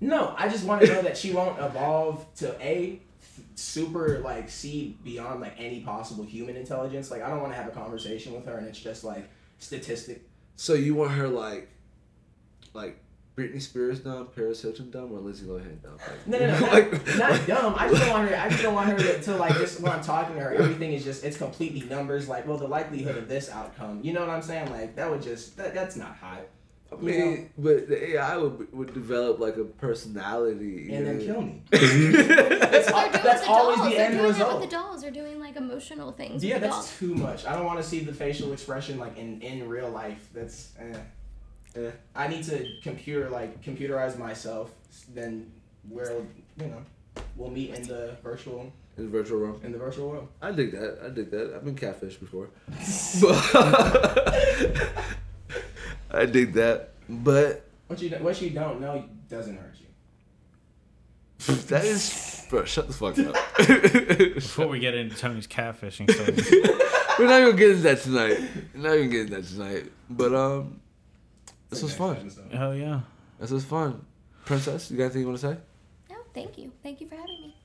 [0.00, 3.00] No, I just want to know that she won't evolve to a
[3.54, 7.10] super like see beyond like any possible human intelligence.
[7.10, 9.28] Like I don't want to have a conversation with her and it's just like
[9.58, 10.22] statistic.
[10.56, 11.68] So you want her like,
[12.72, 12.98] like
[13.36, 15.96] Britney Spears dumb, Paris Hilton dumb, or Lindsay Lohan dumb?
[15.98, 17.74] Like, No, no, no, not, like- not dumb.
[17.78, 18.36] I just don't want her.
[18.36, 20.92] I just don't want her to, to like just when I'm talking to her, everything
[20.92, 22.28] is just it's completely numbers.
[22.28, 24.00] Like, well, the likelihood of this outcome.
[24.02, 24.70] You know what I'm saying?
[24.70, 26.42] Like that would just that, that's not hot.
[26.92, 31.42] I You mean, but the AI would would develop like a personality And then kill
[31.42, 31.62] me.
[31.70, 33.90] That's, They're al- that's with the always dolls.
[33.90, 34.60] the They're end doing that result.
[34.60, 35.02] with the dolls.
[35.02, 36.44] They're doing like emotional things.
[36.44, 36.98] Yeah, that's dolls.
[36.98, 37.46] too much.
[37.46, 40.28] I don't want to see the facial expression like in in real life.
[40.34, 40.96] That's eh.
[41.76, 41.90] Eh.
[42.16, 44.72] I need to computer like computerize myself.
[45.14, 45.50] Then
[45.88, 46.12] where
[46.60, 46.82] you know
[47.36, 49.64] we'll meet in the virtual in the virtual world.
[49.64, 50.28] in the virtual world.
[50.42, 50.98] I dig that.
[51.04, 51.54] I dig that.
[51.54, 52.48] I've been catfish before.
[56.10, 56.90] But I dig that.
[57.08, 61.54] But What you what you don't know doesn't hurt you.
[61.54, 62.64] that is, bro.
[62.64, 63.34] Shut the fuck up.
[64.34, 66.76] Before we get into Tony's catfishing story,
[67.18, 68.38] We're not even getting that tonight.
[68.74, 69.90] We're not even getting that tonight.
[70.10, 70.80] But um,
[71.70, 72.30] this was fun.
[72.52, 73.00] hell yeah.
[73.38, 74.04] This was fun.
[74.44, 75.56] Princess, you got anything you want to say?
[76.10, 76.72] No, thank you.
[76.82, 77.56] Thank you for having me.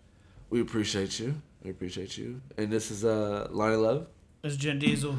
[0.50, 1.42] We appreciate you.
[1.64, 2.42] We appreciate you.
[2.58, 4.08] And this is uh Lonnie Love.
[4.44, 5.18] This is Jen Diesel.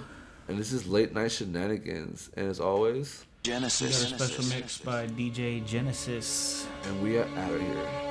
[0.49, 2.31] And this is Late Night Shenanigans.
[2.37, 4.09] And as always, We got a Genesis.
[4.09, 6.67] special mix by DJ Genesis.
[6.85, 8.06] and we are out of here.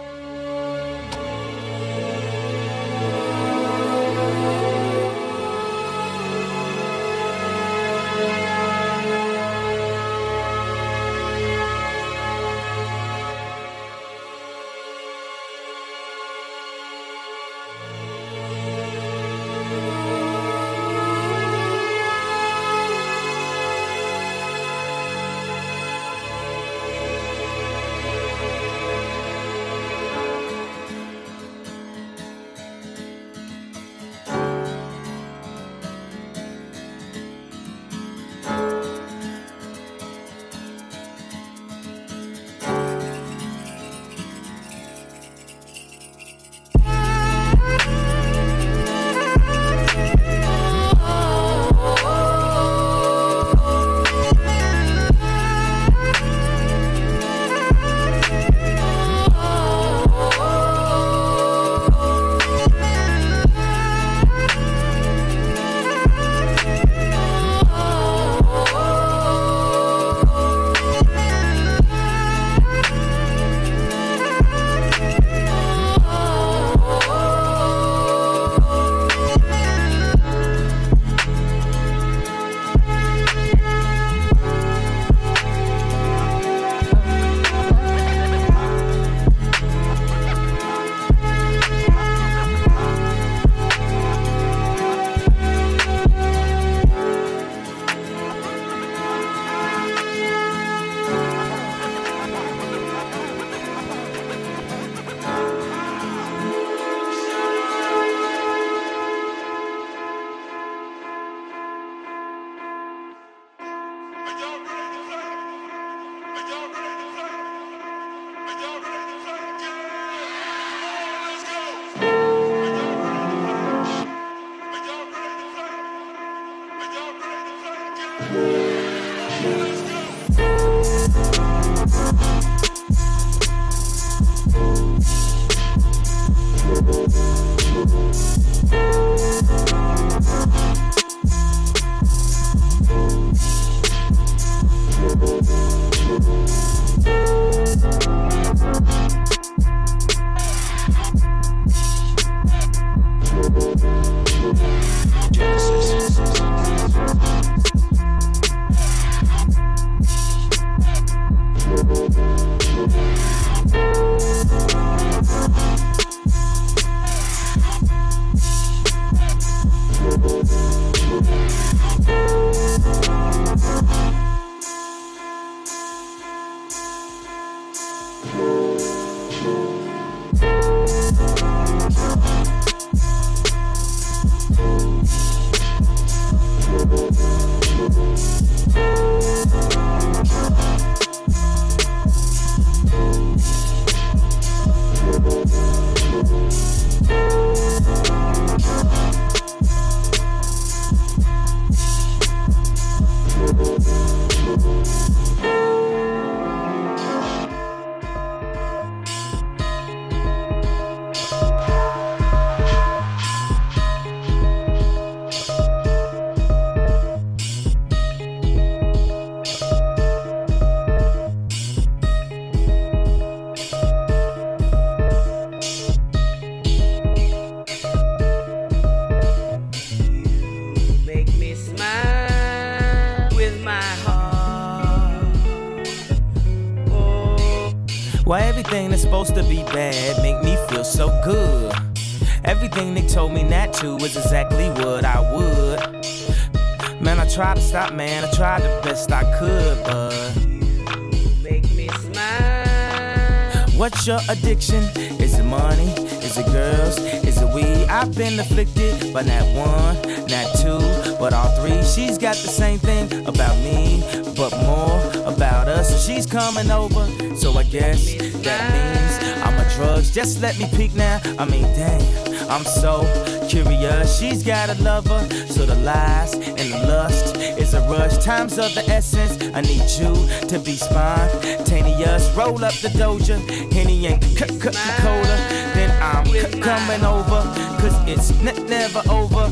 [254.05, 254.83] Your addiction?
[255.19, 255.89] Is it money?
[256.21, 256.99] Is it girls?
[257.25, 257.87] Is it weed?
[257.89, 259.95] I've been afflicted, but not one,
[260.27, 260.77] not two,
[261.17, 261.81] but all three.
[261.81, 264.03] She's got the same thing about me,
[264.37, 266.05] but more about us.
[266.05, 270.11] She's coming over, so I guess that means I'm a drugs.
[270.13, 271.19] Just let me peek now.
[271.39, 272.03] I mean, dang,
[272.47, 273.01] I'm so
[273.47, 274.19] curious.
[274.19, 278.17] She's got a lover, so the lies and the lust is a rush.
[278.23, 279.41] Times of the essence.
[279.53, 280.13] I need you
[280.47, 282.29] to be spontaneous.
[282.35, 283.37] Roll up the doja,
[283.71, 285.37] Henny and Coca-Cola.
[285.73, 286.25] Then I'm
[286.61, 287.41] coming over,
[287.79, 289.49] cause it's ne- never over.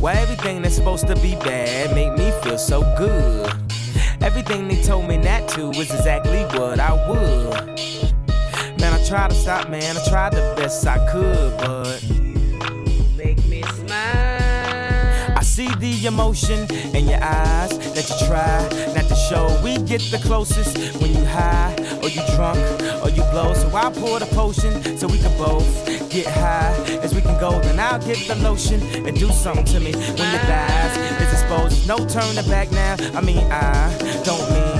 [0.00, 3.50] Why everything that's supposed to be bad make me feel so good?
[4.20, 7.73] Everything they told me not to was exactly what I would.
[8.84, 13.42] Man, I tried to stop, man, I tried the best I could, but You Make
[13.46, 15.32] me smile.
[15.38, 18.60] I see the emotion in your eyes that you try
[18.94, 19.46] not to show.
[19.64, 22.58] We get the closest when you high, or you drunk,
[23.02, 23.54] or you blow.
[23.54, 25.66] So I pour the potion so we can both
[26.10, 27.58] get high as we can go.
[27.60, 31.88] Then I'll get the lotion and do something to me when your thighs is exposed.
[31.88, 32.96] No turning back now.
[33.14, 34.73] I mean, I don't mean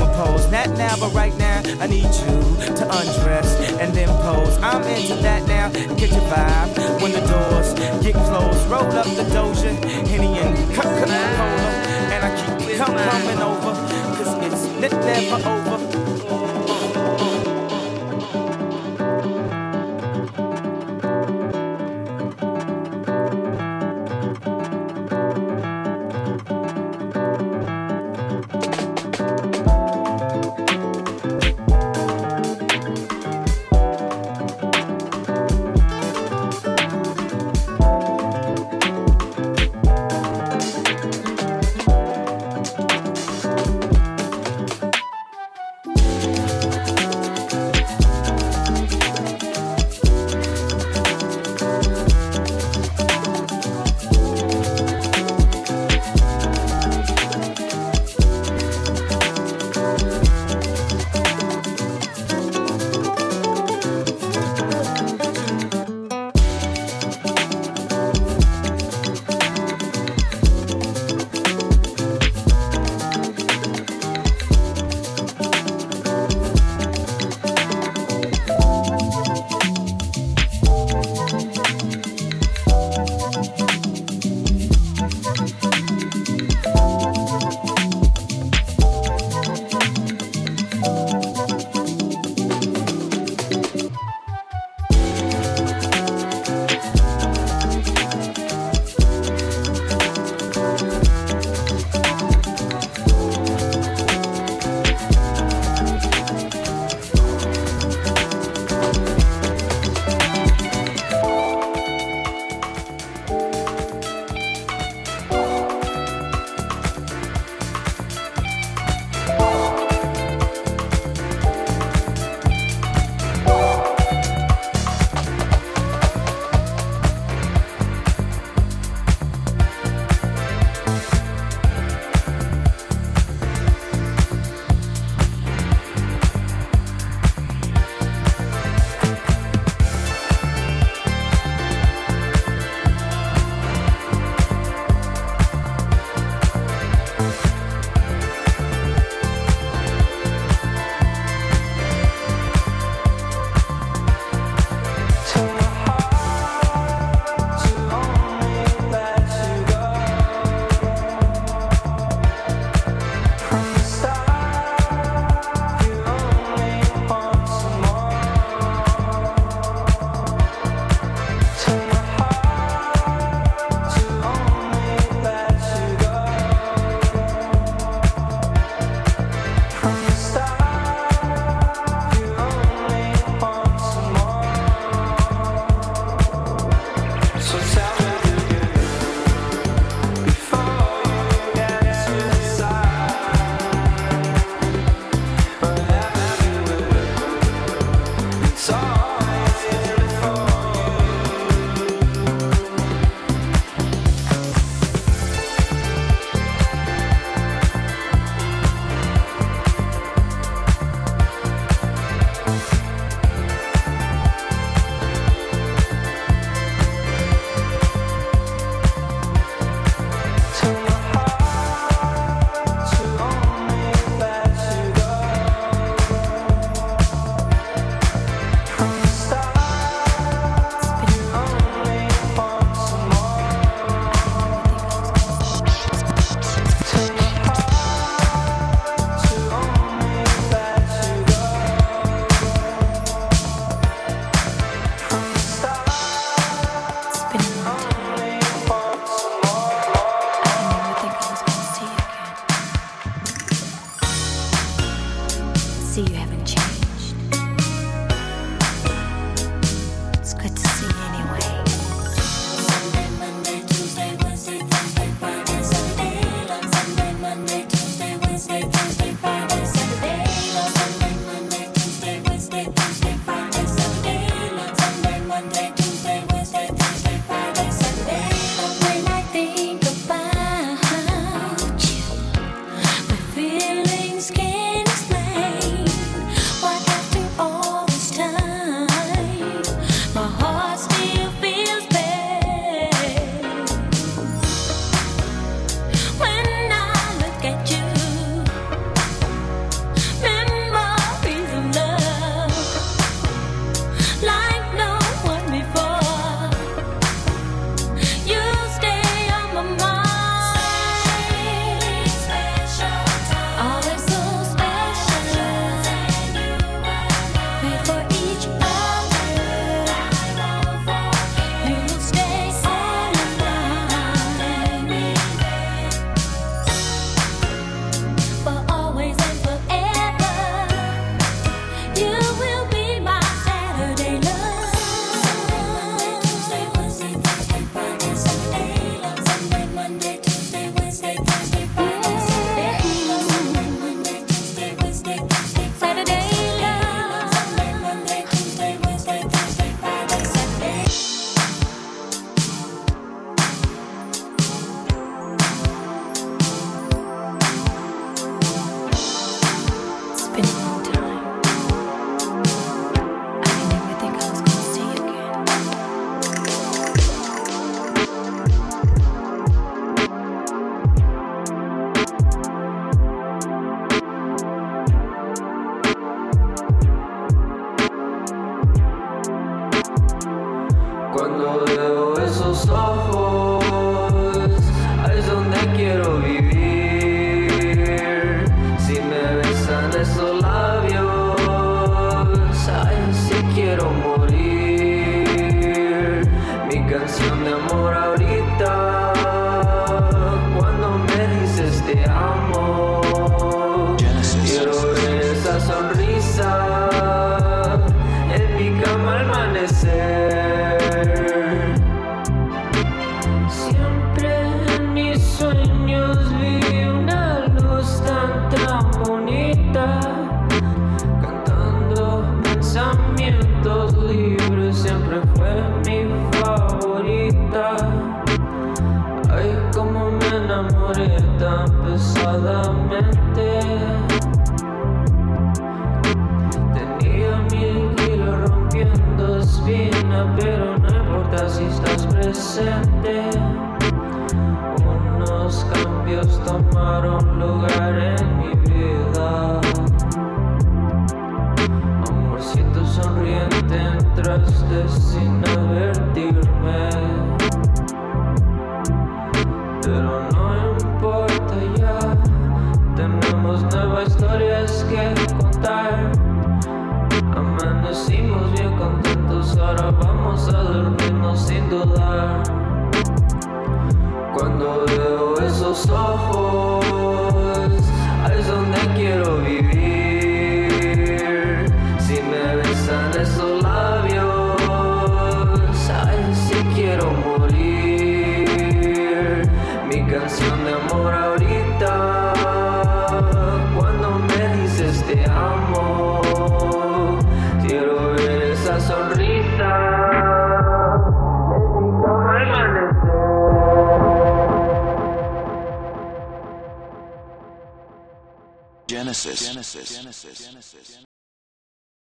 [0.00, 0.50] impose.
[0.50, 2.36] Not now, but right now, I need you
[2.74, 4.56] to undress and then pose.
[4.58, 5.68] I'm into that now.
[5.96, 8.68] Get your vibe when the doors get closed.
[8.70, 9.72] Roll up the doja,
[10.08, 11.70] Henny and Coca-Cola.
[12.12, 13.74] And I keep coming over,
[14.16, 15.93] cause it's never over.